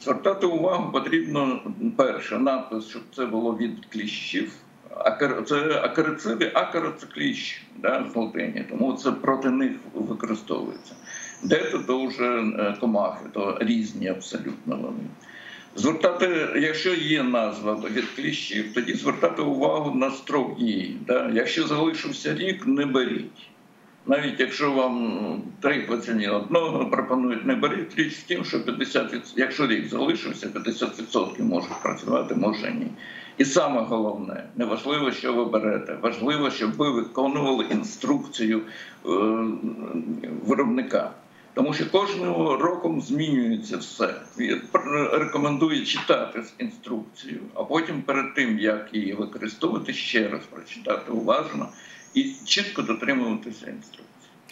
[0.00, 1.60] Звертати увагу потрібно
[1.96, 4.52] перше напис, щоб це було від кліщів.
[5.46, 6.92] Це акарициди, акара
[7.76, 10.94] да, з латині, тому це проти них використовується.
[11.42, 15.04] Де то вже е, комахи, то різні абсолютно вони.
[15.76, 20.96] Звертати, якщо є назва від кліщів, тоді звертати увагу на строк дії.
[21.06, 21.30] Да?
[21.34, 23.53] Якщо залишився рік, не беріть.
[24.06, 29.66] Навіть якщо вам три пацієнти одного пропонують не беріть, річ в тім, що 50%, якщо
[29.66, 32.86] рік залишився, 50% можуть працювати, може ні.
[33.38, 39.08] І саме головне, не важливо, що ви берете, важливо, щоб ви виконували інструкцію е,
[40.46, 41.10] виробника.
[41.54, 44.14] Тому що кожного роком змінюється все.
[45.12, 51.68] Рекомендую читати інструкцію, а потім перед тим, як її використовувати, ще раз прочитати уважно
[52.14, 54.04] і чітко дотримуватися інструкції.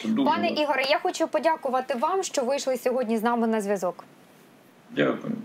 [0.05, 0.63] Дуже Пане важливо.
[0.63, 4.05] Ігоре, я хочу подякувати вам, що вийшли сьогодні з нами на зв'язок.
[4.91, 5.37] Дякую.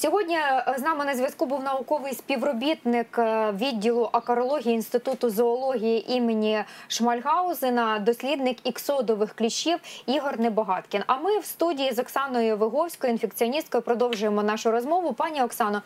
[0.00, 6.64] Сьогодні е, з нами на зв'язку був науковий співробітник е, відділу акарології інституту зоології імені
[6.88, 11.02] Шмальгаузена, дослідник іксодових кліщів Ігор Небогаткін.
[11.06, 15.12] А ми в студії з Оксаною Виговською, інфекціоністкою, продовжуємо нашу розмову.
[15.12, 15.82] Пані Оксано,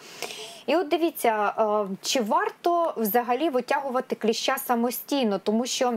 [0.66, 5.94] і от дивіться, е, чи варто взагалі витягувати кліща самостійно, тому що.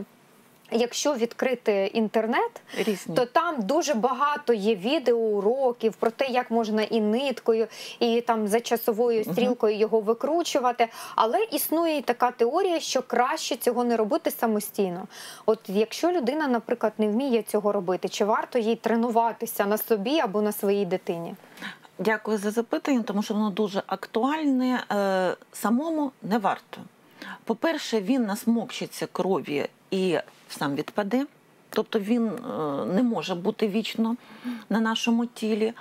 [0.71, 3.15] Якщо відкрити інтернет, Різні.
[3.15, 7.67] то там дуже багато є відеоуроків про те, як можна і ниткою,
[7.99, 10.88] і там за часовою стрілкою його викручувати.
[11.15, 15.08] Але існує і така теорія, що краще цього не робити самостійно.
[15.45, 20.41] От якщо людина, наприклад, не вміє цього робити, чи варто їй тренуватися на собі або
[20.41, 21.36] на своїй дитині?
[21.99, 24.84] Дякую за запитання, тому що воно дуже актуальне.
[24.91, 26.82] Е, Самому не варто.
[27.43, 30.17] По-перше, він насмокчиться крові і
[30.58, 31.26] сам відпаде.
[31.70, 34.15] Тобто він е, не може бути вічно
[34.70, 35.74] на нашому тілі.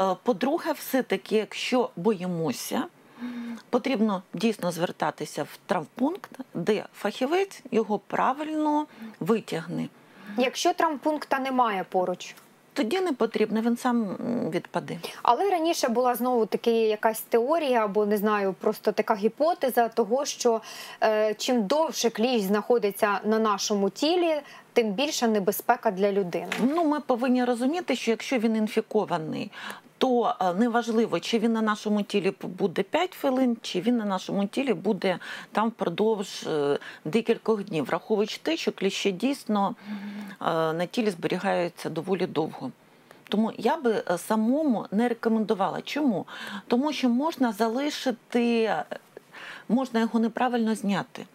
[0.00, 2.84] Е, По-друге, все-таки, якщо боїмося,
[3.70, 8.86] потрібно дійсно звертатися в травмпункт, де фахівець його правильно
[9.20, 9.88] витягне.
[10.38, 12.34] Якщо травмпункта немає поруч.
[12.78, 14.16] Тоді не потрібно, він сам
[14.54, 14.98] відпаде.
[15.22, 20.60] Але раніше була знову таки якась теорія, або не знаю, просто така гіпотеза того, що
[21.02, 24.34] е, чим довше кліщ знаходиться на нашому тілі,
[24.72, 26.48] тим більша небезпека для людини.
[26.60, 29.50] Ну, ми повинні розуміти, що якщо він інфікований,
[29.98, 34.46] то е, неважливо, чи він на нашому тілі буде 5 хвилин, чи він на нашому
[34.46, 35.18] тілі буде
[35.52, 39.94] там впродовж е, декількох днів, враховуючи те, що кліщі дійсно е,
[40.72, 42.70] на тілі зберігаються доволі довго.
[43.28, 45.82] Тому я би самому не рекомендувала.
[45.82, 46.26] Чому?
[46.66, 48.74] Тому що можна залишити,
[49.68, 51.26] можна його неправильно зняти.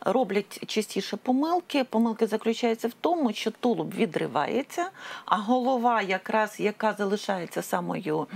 [0.00, 1.84] Роблять частіше помилки.
[1.84, 4.90] Помилки заключаються в тому, що тулуб відривається,
[5.24, 8.26] а голова, якраз яка залишається самою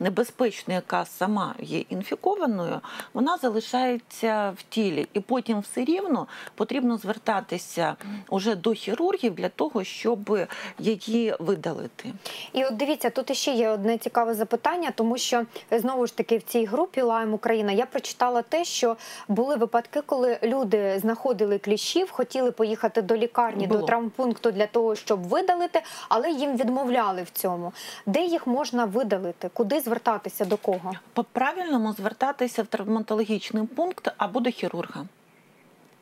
[0.00, 2.80] небезпечною, яка сама є інфікованою,
[3.14, 5.06] вона залишається в тілі.
[5.12, 7.96] І потім все рівно потрібно звертатися
[8.28, 10.38] уже до хірургів для того, щоб
[10.78, 12.12] її видалити.
[12.52, 16.42] І от дивіться, тут іще є одне цікаве запитання, тому що знову ж таки в
[16.42, 18.96] цій групі Лайм Україна я прочитала те, що
[19.28, 23.80] були випадки, коли люди знаходили кліщів, хотіли поїхати до лікарні, Було.
[23.80, 27.72] до травмпункту для того, щоб видалити, але їм відмовляли в цьому.
[28.06, 29.50] Де їх можна видалити?
[29.54, 30.92] Куди звертатися до кого?
[31.12, 35.06] По-правильному звертатися в травматологічний пункт або до хірурга.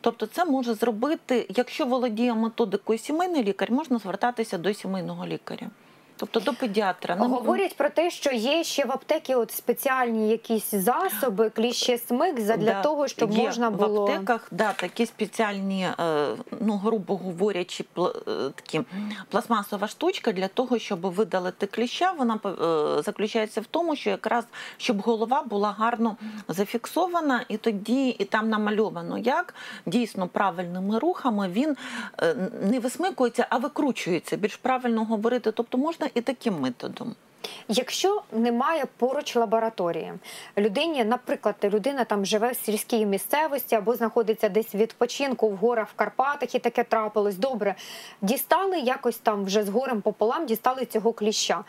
[0.01, 5.67] Тобто це може зробити, якщо володіє методикою сімейний лікар, можна звертатися до сімейного лікаря.
[6.31, 7.17] Тобто до педіатра.
[7.17, 12.57] Не- Говорять про те, що є ще в аптекі от спеціальні якісь засоби, кліщесмик, для
[12.57, 16.27] Да, того, щоб є можна в аптеках да, такі спеціальні, е,
[16.61, 18.03] ну грубо говорячи, е,
[18.55, 18.81] такі
[19.29, 22.13] пластмасова штучка для того, щоб видалити кліща.
[22.13, 24.45] Вона е, заключається в тому, що якраз
[24.77, 26.17] щоб голова була гарно
[26.49, 29.55] зафіксована, і тоді і там намальовано, як
[29.87, 31.77] дійсно правильними рухами він
[32.63, 34.37] не висмикується, а викручується.
[34.37, 35.53] Більш правильно говорити.
[35.53, 37.15] Тобто можна і таким методом.
[37.69, 40.13] Якщо немає поруч лабораторії,
[40.59, 45.89] людині, наприклад, людина там живе в сільській місцевості або знаходиться десь в відпочинку в горах
[45.89, 47.37] в Карпатах, і таке трапилось.
[47.37, 47.75] Добре,
[48.23, 51.65] дістали якось там вже з горем пополам, дістали цього кліща.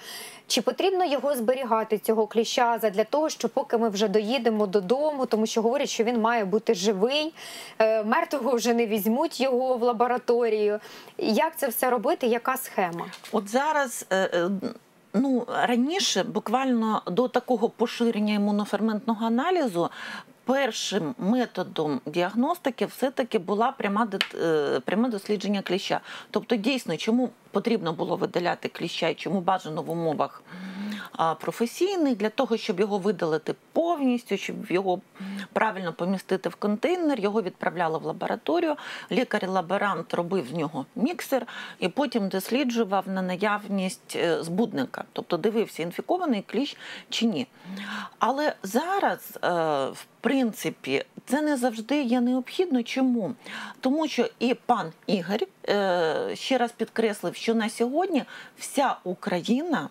[0.47, 5.45] Чи потрібно його зберігати, цього кліща, для того, що поки ми вже доїдемо додому, тому
[5.45, 7.33] що говорять, що він має бути живий,
[7.79, 10.79] е, мертвого вже не візьмуть його в лабораторію.
[11.17, 12.27] Як це все робити?
[12.27, 13.05] Яка схема?
[13.31, 14.05] От зараз.
[15.17, 19.89] Ну, раніше, буквально до такого поширення імуноферментного аналізу,
[20.45, 26.01] першим методом діагностики все-таки була пряма, е, пряме дослідження кліща.
[26.32, 30.43] Тобто, дійсно, чому потрібно було видаляти кліща і чому бажано в умовах
[31.12, 35.01] а, професійних для того, щоб його видалити повністю, щоб його
[35.53, 38.75] правильно помістити в контейнер, його відправляли в лабораторію.
[39.12, 41.47] Лікар-лаборант робив з нього міксер
[41.79, 46.77] і потім досліджував на наявність е, збудника, тобто дивився, інфікований кліщ
[47.10, 47.47] чи ні.
[48.19, 49.49] Але зараз, е,
[49.86, 52.84] в принципі, це не завжди є необхідно.
[52.84, 53.36] Чому?
[53.79, 58.23] Тому що і пан Ігор е, ще раз підкреслив, що на сьогодні
[58.58, 59.89] вся Україна.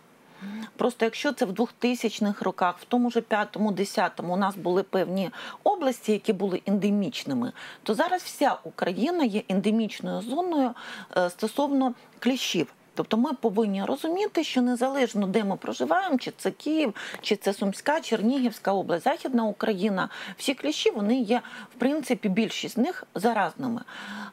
[0.77, 5.31] Просто якщо це в 2000-х роках, в тому ж 5-му, 10-му у нас були певні
[5.64, 10.70] області, які були ендемічними, то зараз вся Україна є ендемічною зоною
[11.16, 12.75] е, стосовно кліщів.
[12.95, 18.01] Тобто ми повинні розуміти, що незалежно де ми проживаємо, чи це Київ, чи це Сумська,
[18.01, 21.41] Чернігівська область, Західна Україна, всі кліщі вони є
[21.77, 23.81] в принципі більшість з них заразними.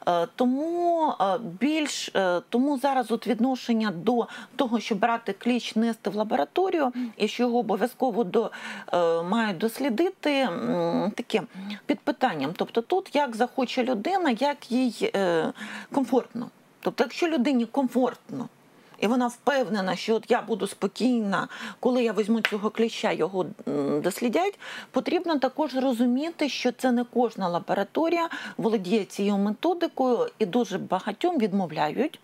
[0.08, 6.10] Е, Тому е, більш е, тому зараз от відношення до того, щоб брати кліщ, нести
[6.10, 8.50] в лабораторію, і що його обов'язково до
[9.24, 10.48] мають дослідити,
[11.16, 11.42] таке
[11.86, 12.50] під питанням.
[12.56, 15.12] Тобто, тут як захоче людина, як їй
[15.92, 16.50] комфортно.
[16.82, 18.48] Тобто, якщо людині комфортно
[19.02, 21.48] і вона впевнена, що от я буду спокійна,
[21.80, 23.46] коли я візьму цього кліща, його
[24.02, 24.58] дослідять.
[24.90, 32.20] Потрібно також розуміти, що це не кожна лабораторія володіє цією методикою, і дуже багатьом відмовляють.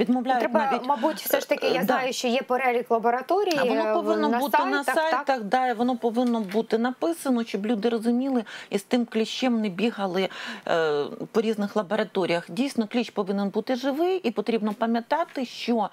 [0.00, 1.84] Відмовляють Треба, навіть мабуть, все ж таки, я Е, да.
[1.84, 3.56] знаю, що є перелік лабораторій.
[3.58, 4.94] А е, воно повинно на бути сайтах, на так?
[4.94, 9.68] сайтах, да, і воно повинно бути написано, щоб люди розуміли і з тим кліщем не
[9.68, 10.28] бігали
[10.68, 12.50] е, по різних лабораторіях.
[12.50, 15.88] Дійсно, кліщ повинен бути живий, і потрібно пам'ятати, що е,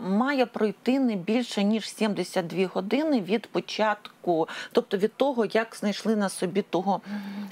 [0.00, 4.10] має пройти не більше ніж 72 години від початку,
[4.72, 7.00] тобто від того, як знайшли на собі того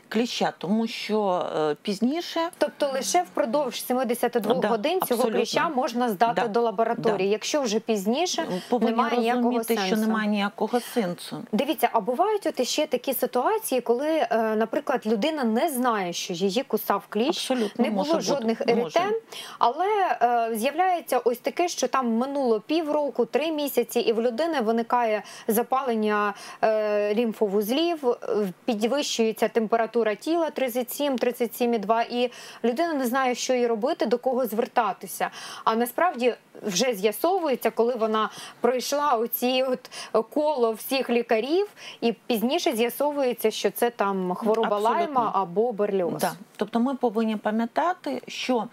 [0.09, 2.41] кліща, тому що е, пізніше.
[2.59, 5.41] Тобто лише впродовж 72 Да, годин цього абсолютно.
[5.41, 7.29] кліща можна здати Да, до лабораторії.
[7.29, 7.33] да.
[7.33, 9.87] Якщо вже пізніше Повинні немає ніякого сенсу.
[9.87, 11.37] що немає ніякого сенсу.
[11.53, 16.63] Дивіться, а бувають от ще такі ситуації, коли, е, наприклад, людина не знає, що її
[16.63, 18.73] кусав кліщ, Абсолютно не було може бути, жодних може.
[18.81, 19.13] еритем,
[19.59, 19.87] але
[20.23, 26.35] е, з'являється ось таке, що там минуло півроку, три місяці, і в людини виникає запалення
[26.63, 26.64] е,
[27.15, 28.17] лімфовузлів, е,
[28.65, 32.31] підвищується температура тіла 37, 37,2, і
[32.65, 35.31] людина не знає, що їй робити, до кого звертатися.
[35.65, 39.91] А насправді вже з'ясовується, коли вона пройшла оці от
[40.31, 41.67] коло всіх лікарів,
[42.01, 44.91] і пізніше з'ясовується, що це там хвороба Абсолютно.
[44.91, 46.21] лайма або берліоз.
[46.21, 46.33] Да.
[46.57, 48.65] Тобто ми повинні пам'ятати, що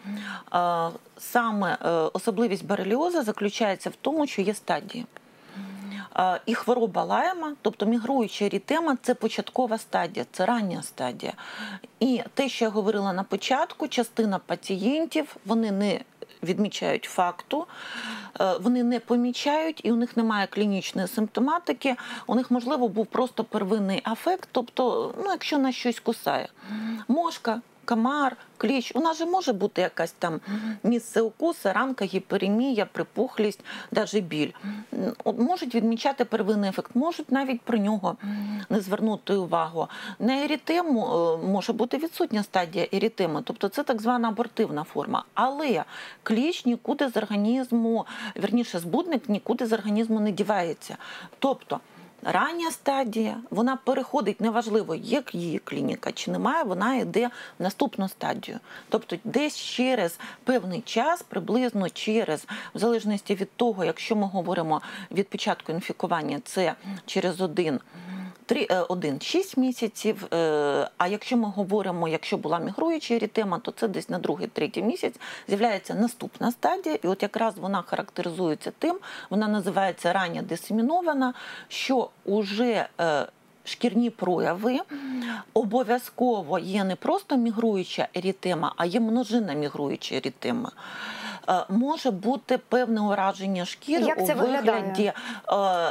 [0.53, 5.05] е, саме е, особливість бореліоза заключається в тому, що є стадії.
[6.17, 11.33] Е, І хвороба лайма, тобто мігруюча ерітема, це початкова стадія, це рання стадія.
[11.99, 15.99] І те, що я говорила на початку, частина пацієнтів вони не
[16.43, 17.67] відмічають факту,
[18.41, 21.95] е, вони не помічають, і у них немає клінічної симптоматики.
[22.27, 26.47] У них, можливо, був просто первинний афект, тобто, ну, якщо на щось кусає,
[27.07, 27.61] мошка.
[27.91, 30.39] Камар, кліщ, у нас же може бути якась там
[30.83, 33.59] місце укуса, ранка, гіперемія, припухлість,
[33.91, 34.51] навіть біль.
[35.23, 38.17] От Можуть відмічати первинний ефект, можуть навіть про нього
[38.69, 39.87] не звернути увагу.
[40.19, 45.23] На ерітему е, може бути відсутня стадія ерітеми, тобто це так звана абортивна форма.
[45.33, 45.83] Але
[46.23, 50.97] кліщ нікуди з організму, верніше, збудник нікуди з організму не дівається.
[51.39, 51.79] Тобто
[52.23, 58.59] Рання стадія, вона переходить, неважливо, є її клініка чи немає, вона йде в наступну стадію.
[58.89, 62.45] Тобто, десь через певний час, приблизно через,
[62.75, 67.79] в залежності від того, якщо ми говоримо від початку інфікування, це через один.
[68.55, 70.27] 1-6 місяців.
[70.33, 74.81] е, А якщо ми говоримо, якщо була мігруюча ерітема, то це десь на другий, третій
[74.83, 75.15] місяць
[75.47, 78.99] з'являється наступна стадія, і от якраз вона характеризується тим,
[79.29, 81.33] вона називається рання дисемінована,
[81.67, 83.25] що уже е,
[83.63, 84.79] шкірні прояви
[85.53, 90.71] обов'язково є не просто мігруюча ерітема, а є множинна мігруюча ерітема.
[91.49, 94.69] Е, Може бути певне ураження шкіри Як це у вигляді.
[94.71, 95.13] виглядає?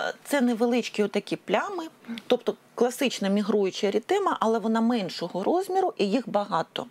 [0.09, 1.85] е, Це невеличкі отакі плями,
[2.27, 6.87] тобто класична мігруюча ерітема, але вона меншого розміру і їх багато.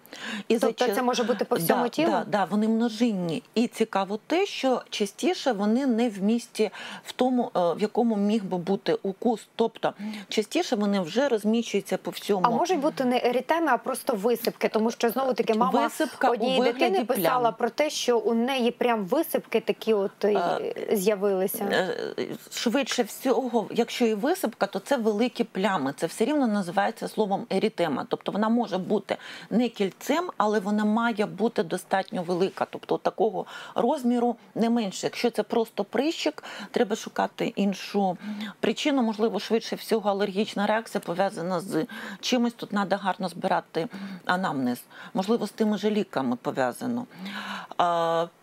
[0.47, 2.11] І Тобто ча- це може бути по всьому да, тілу?
[2.11, 3.43] Да, да, вони множинні.
[3.55, 6.71] І цікаво те, що частіше вони не в місті
[7.05, 9.47] в тому, е, в якому міг би бути укус.
[9.55, 9.93] Тобто
[10.27, 12.41] частіше вони вже розміщуються по всьому.
[12.43, 16.61] А можуть бути не ерітеми, а просто висипки, тому що знову таки мама Висипка однієї
[16.61, 17.53] дитини писала плям.
[17.57, 21.63] про те, що у неї прям висипки такі от е, з'явилися.
[21.63, 25.93] Е, Швидше всього, якщо і висипка, то це великі плями.
[25.97, 28.05] Це все рівно називається словом ерітема.
[28.09, 29.17] Тобто вона може бути
[29.49, 32.67] не кільцем, але вона має бути достатньо велика.
[32.69, 33.45] Тобто такого
[33.75, 35.07] розміру не менше.
[35.07, 38.17] Якщо це просто прищик, треба шукати іншу
[38.59, 39.01] причину.
[39.01, 41.85] Можливо, швидше всього алергічна реакція пов'язана з
[42.21, 42.53] чимось.
[42.53, 43.87] Тут треба гарно збирати
[44.25, 44.83] анамнез.
[45.13, 47.05] Можливо, з тими же ліками пов'язано.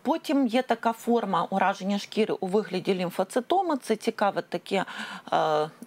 [0.01, 3.77] Потім є така форма ураження шкіри у вигляді лімфоцитоми.
[3.77, 4.85] Це цікаве таке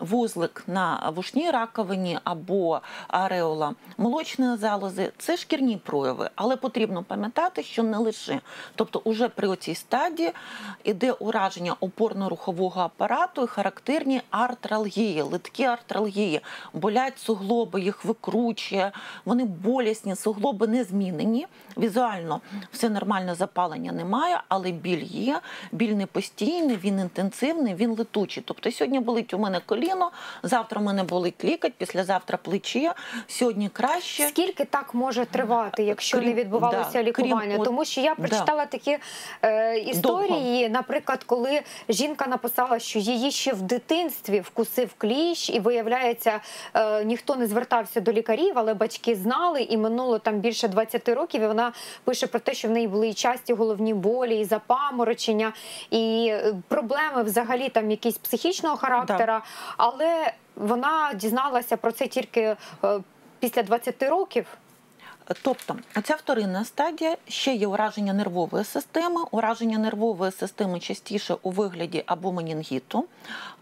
[0.00, 5.12] вузлик на вушній раковині або ареола молочної залози.
[5.18, 8.40] Це шкірні прояви, але потрібно пам'ятати, що не лише.
[8.74, 10.32] Тобто, уже при цій стадії
[10.84, 16.40] іде ураження опорно-рухового апарату і характерні артралгії, литкі артралгії.
[16.72, 18.92] Болять суглоби, їх викручує,
[19.24, 21.46] вони болісні, суглоби не змінені.
[21.78, 22.40] Візуально
[22.72, 25.40] все нормально, запалення немає, але біль є.
[25.72, 28.42] Біль не постійний, він інтенсивний, він летучий.
[28.46, 30.10] Тобто сьогодні болить у мене коліно,
[30.50, 32.94] Завтра в мене болить лікоть, післязавтра плече,
[33.26, 34.28] сьогодні краще.
[34.28, 37.54] Скільки так може тривати, якщо Крім- не відбувалося да, лікування?
[37.54, 38.22] крім Тому що я да.
[38.22, 38.98] прочитала такі
[39.42, 46.40] е, історії, наприклад, коли жінка написала, що її ще в дитинстві вкусив кліщ, і виявляється,
[46.74, 51.42] е, ніхто не звертався до лікарів, але батьки знали, і минуло там більше 20 років.
[51.42, 51.72] І вона
[52.04, 55.52] пише про те, що в неї були і часті головні болі, і запаморочення,
[55.90, 59.42] і е, проблеми взагалі там якісь психічного характера.
[59.76, 62.56] Але вона дізналася про це тільки е,
[63.40, 64.46] після 20 років.
[65.42, 69.20] Тобто, ця вторинна стадія ще є ураження нервової системи.
[69.30, 73.04] Ураження нервової системи частіше у вигляді або менінгіту,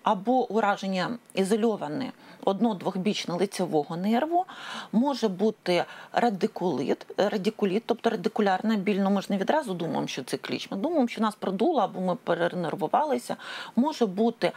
[0.02, 2.12] або ураження ізольоване
[2.48, 4.44] одно-двохбічно лицевого нерву,
[4.92, 8.98] може бути радикулит, радикуліт, тобто радикулярна біль.
[9.00, 10.70] Ну, ми ж не відразу думаємо, що це кліч.
[10.70, 13.36] Ми думаємо, що нас продуло або ми перенервувалися.
[13.76, 14.52] Може бути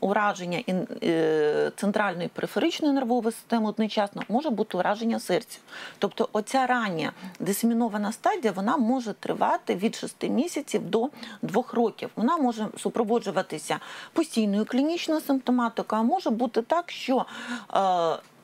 [0.00, 0.62] ураження
[1.02, 5.58] е, центральної периферичної нервової системи одночасно, може бути ураження серця.
[5.98, 11.08] Тобто, оця рання дисемінована стадія вона може тривати від 6 місяців до
[11.42, 12.10] 2 років.
[12.16, 13.78] Вона може супроводжуватися
[14.12, 17.24] постійною клінічною симптоматикою, а може бути так, що е,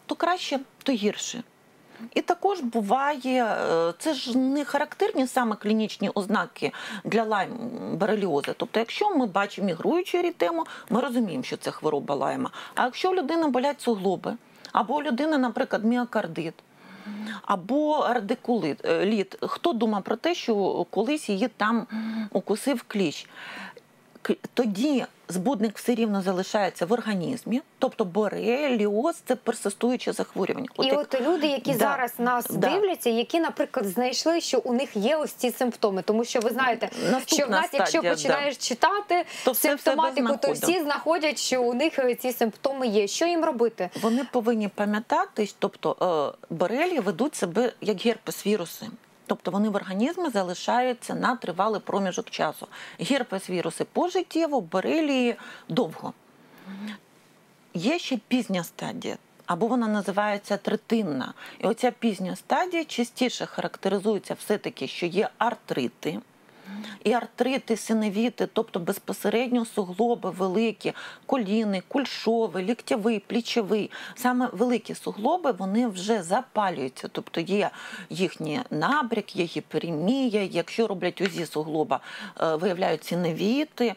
[0.07, 1.43] то краще, то гірше.
[2.15, 6.73] І також буває, е, це ж не характерні саме клінічні ознаки
[7.05, 7.51] для лайм
[7.93, 8.55] бореліозу.
[8.57, 12.51] Тобто, якщо ми бачимо мігруючу ерітему, ми розуміємо, що це хвороба лайма.
[12.75, 14.37] А якщо у людини болять суглоби,
[14.73, 16.55] або у людини, наприклад, міокардит,
[17.43, 21.87] або радикулит, е, хто думає про те, що колись її там
[22.33, 23.27] укусив кліщ?
[24.55, 30.69] Тоді збудник все рівно залишається в організмі, тобто бореліоз це персистуюче захворювання.
[30.83, 31.79] І як- от люди, які Да.
[31.79, 32.69] зараз нас Да.
[32.71, 36.91] дивляться, які, наприклад, знайшли, що у них є ось ці симптоми, тому що ви знаєте,
[37.13, 41.63] Наступна що в нас, якщо стадія, починаєш читати То все симптоматику, то всі знаходять, що
[41.63, 43.07] у них е, ці симптоми є.
[43.07, 43.91] Що їм робити?
[44.03, 45.97] Вони повинні пам'ятати, тобто
[46.41, 48.87] е, борелії ведуть себе як герпес віруси.
[49.27, 52.69] Тобто вони в організмі залишаються на тривалий проміжок часу.
[53.01, 55.37] Герпес віруси пожиттєво, берилії
[55.69, 56.13] довго.
[57.75, 59.17] Є ще пізня стадія,
[59.47, 61.35] або вона називається третинна.
[61.59, 66.21] І оця пізня стадія частіше характеризується все-таки, що є артрити.
[67.05, 70.93] І артрити, синовіти, тобто безпосередньо суглоби великі,
[71.27, 73.91] коліни, кульшовий, ліктєвий, плічовий.
[74.15, 77.71] Саме великі суглоби вони вже запалюються, тобто є
[78.11, 80.43] їхній набряк, є гіперемія.
[80.43, 82.01] Якщо роблять УЗІ суглоба,
[82.41, 83.95] е, виявляють синовіти.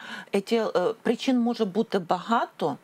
[0.51, 2.78] Е, причин може бути багато.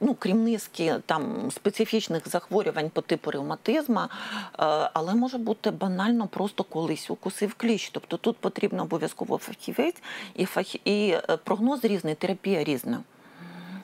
[0.00, 4.08] Ну, крім низки там специфічних захворювань по типу ревматизму, е,
[4.92, 7.90] але може бути банально просто колись укусив кліщ.
[7.90, 10.02] Тобто тут потрібно обов'язково фахівець
[10.34, 10.86] і фах...
[10.86, 13.00] і е, прогноз різний, терапія різна.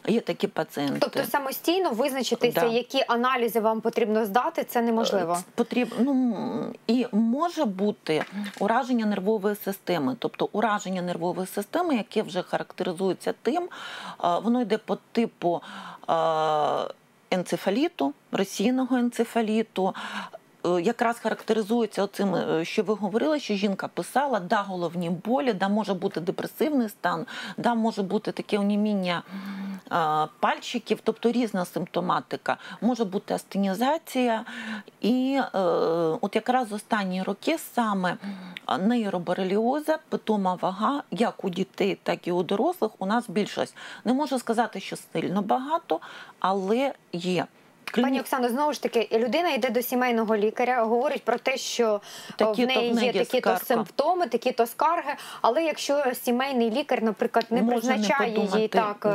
[0.08, 0.98] Є такі пацієнти.
[1.00, 2.66] Тобто самостійно визначитися, Да.
[2.66, 5.38] які аналізи вам потрібно здати, це неможливо.
[5.54, 8.24] Потрібно ну, і може бути
[8.58, 13.68] ураження нервової системи, тобто ураження нервової системи, яке вже характеризується тим,
[14.42, 15.62] воно йде по типу
[17.30, 19.94] енцефаліту, російного енцефаліту.
[20.66, 25.68] Е, Якраз характеризується цим, е, що ви говорили, що жінка писала, да, головні болі, да,
[25.68, 29.22] може бути депресивний стан, да, може бути таке оніміння
[29.92, 34.44] е, пальчиків, тобто різна симптоматика, може бути астенізація.
[35.00, 35.58] І е,
[36.20, 38.16] от якраз останні роки саме
[38.78, 43.76] нейробореліоза, питома вага, як у дітей, так і у дорослих, у нас більшість.
[44.04, 46.00] Не можу сказати, що сильно багато,
[46.40, 47.46] але є.
[47.92, 52.00] Пані Оксано, знову ж таки, людина йде до сімейного лікаря, говорить про те, що
[52.36, 55.14] Такі-то в неї є такі-то симптоми, такі-то скарги.
[55.42, 59.06] Але якщо сімейний лікар, наприклад, не Може призначає їй подумати, так,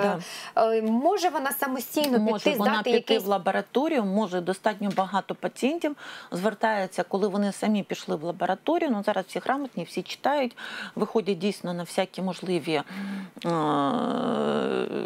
[0.56, 4.90] е, е, може вона самостійно може піти, вона здати піти якийсь в лабораторію, може достатньо
[4.96, 5.96] багато пацієнтів
[6.32, 8.92] звертаються, коли вони самі пішли в лабораторію.
[8.92, 10.58] Ну зараз всі грамотні, всі читають,
[10.96, 12.84] виходять дійсно на всякі можливі е,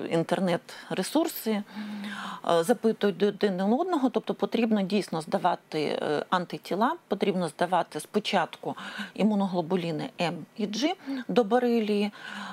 [0.09, 4.09] інтернет-ресурси, е, запитують до один одного.
[4.09, 8.75] Тобто потрібно дійсно здавати е, антитіла, потрібно здавати спочатку
[9.13, 10.93] імуноглобуліни М і G
[11.27, 12.11] до борелії.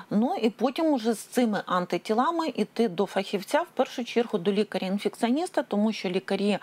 [0.09, 5.63] Ну і потім уже з цими антитілами йти до фахівця, в першу чергу до лікаря-інфекціоніста,
[5.63, 6.57] тому що лікарі,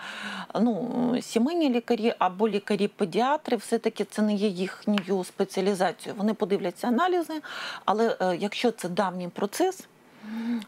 [0.59, 6.17] ну, сімейні лікарі або лікарі-педіатри, все-таки це не є їхньою спеціалізацією.
[6.17, 7.41] Вони подивляться аналізи,
[7.85, 9.87] але е, якщо це давній процес,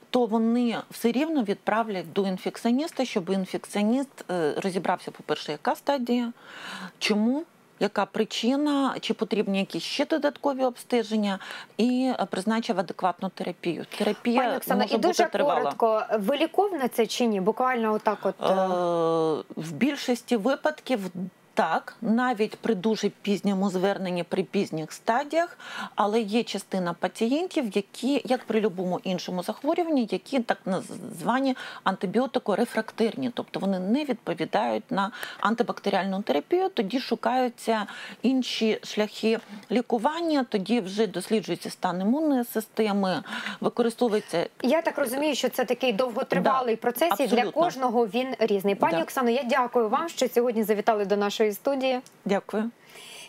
[0.09, 6.33] то вони все рівно відправлять до інфекціоніста, щоб інфекціоніст е, розібрався, по-перше, яка стадія,
[6.99, 7.43] чому
[7.79, 11.39] яка причина, чи потрібні якісь ще додаткові обстеження,
[11.77, 13.85] і призначив адекватну терапію.
[13.97, 15.61] Терапія Пані Оксано, може і дуже бути тривала.
[15.61, 17.41] коротко, виліковне це чи ні?
[17.41, 18.35] Буквально отак от.
[18.41, 20.99] Е, В більшості випадків
[21.53, 25.57] так, навіть при дуже пізньому зверненні при пізніх стадіях,
[25.95, 30.57] але є частина пацієнтів, які, як при будь-якому іншому захворюванні, які так
[31.19, 37.85] звані антибіотикорефрактерні, тобто вони не відповідають на антибактеріальну терапію, тоді шукаються
[38.21, 39.39] інші шляхи
[39.71, 43.23] лікування, тоді вже досліджується стан імунної системи,
[43.59, 48.75] використовується Я так розумію, що це такий довготривалий Да, процес, і для кожного він різний.
[48.75, 49.03] Пані Да.
[49.03, 51.99] Оксано, я дякую вам, що сьогодні завітали до нашої студії.
[52.25, 52.69] Дякую.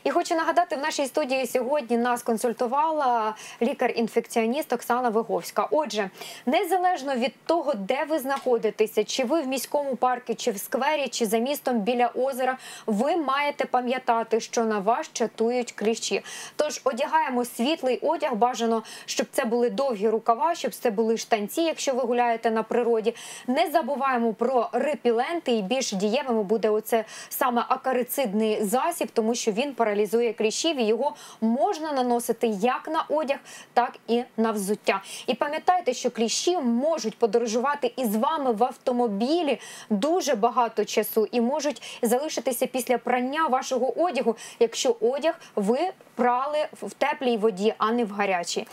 [0.05, 5.69] І хочу нагадати, в нашій студії сьогодні нас консультувала лікар-інфекціоніст Оксана Виговська.
[5.71, 6.11] Отже,
[6.47, 11.27] незалежно від того, де ви знаходитеся, чи ви в міському парку, чи в сквері, чи
[11.27, 16.23] за містом біля озера, ви маєте пам'ятати, що на вас чатують кліщі.
[16.57, 18.35] Тож одягаємо світлий одяг.
[18.35, 23.15] Бажано, щоб це були довгі рукава, щоб це були штанці, якщо ви гуляєте на природі.
[23.47, 29.75] Не забуваємо про репіленти, і більш дієвим буде оце саме акарицидний засіб, тому що він
[29.95, 33.39] паралізує кліщів і його можна наносити як на одяг,
[33.73, 35.03] так і на взуття.
[35.27, 42.01] І пам'ятайте, що кліщі можуть подорожувати із вами в автомобілі дуже багато часу і можуть
[42.03, 45.79] залишитися після прання вашого одягу, якщо одяг ви
[46.15, 48.67] прали в теплій воді, а не в гарячій.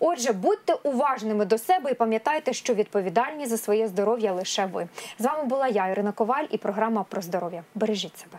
[0.00, 4.88] Отже, будьте уважними до себе і пам'ятайте, що відповідальні за своє здоров'я лише ви.
[5.18, 7.64] З вами була я, Ірина Коваль, і програма про здоров'я.
[7.74, 8.38] Бережіть себе.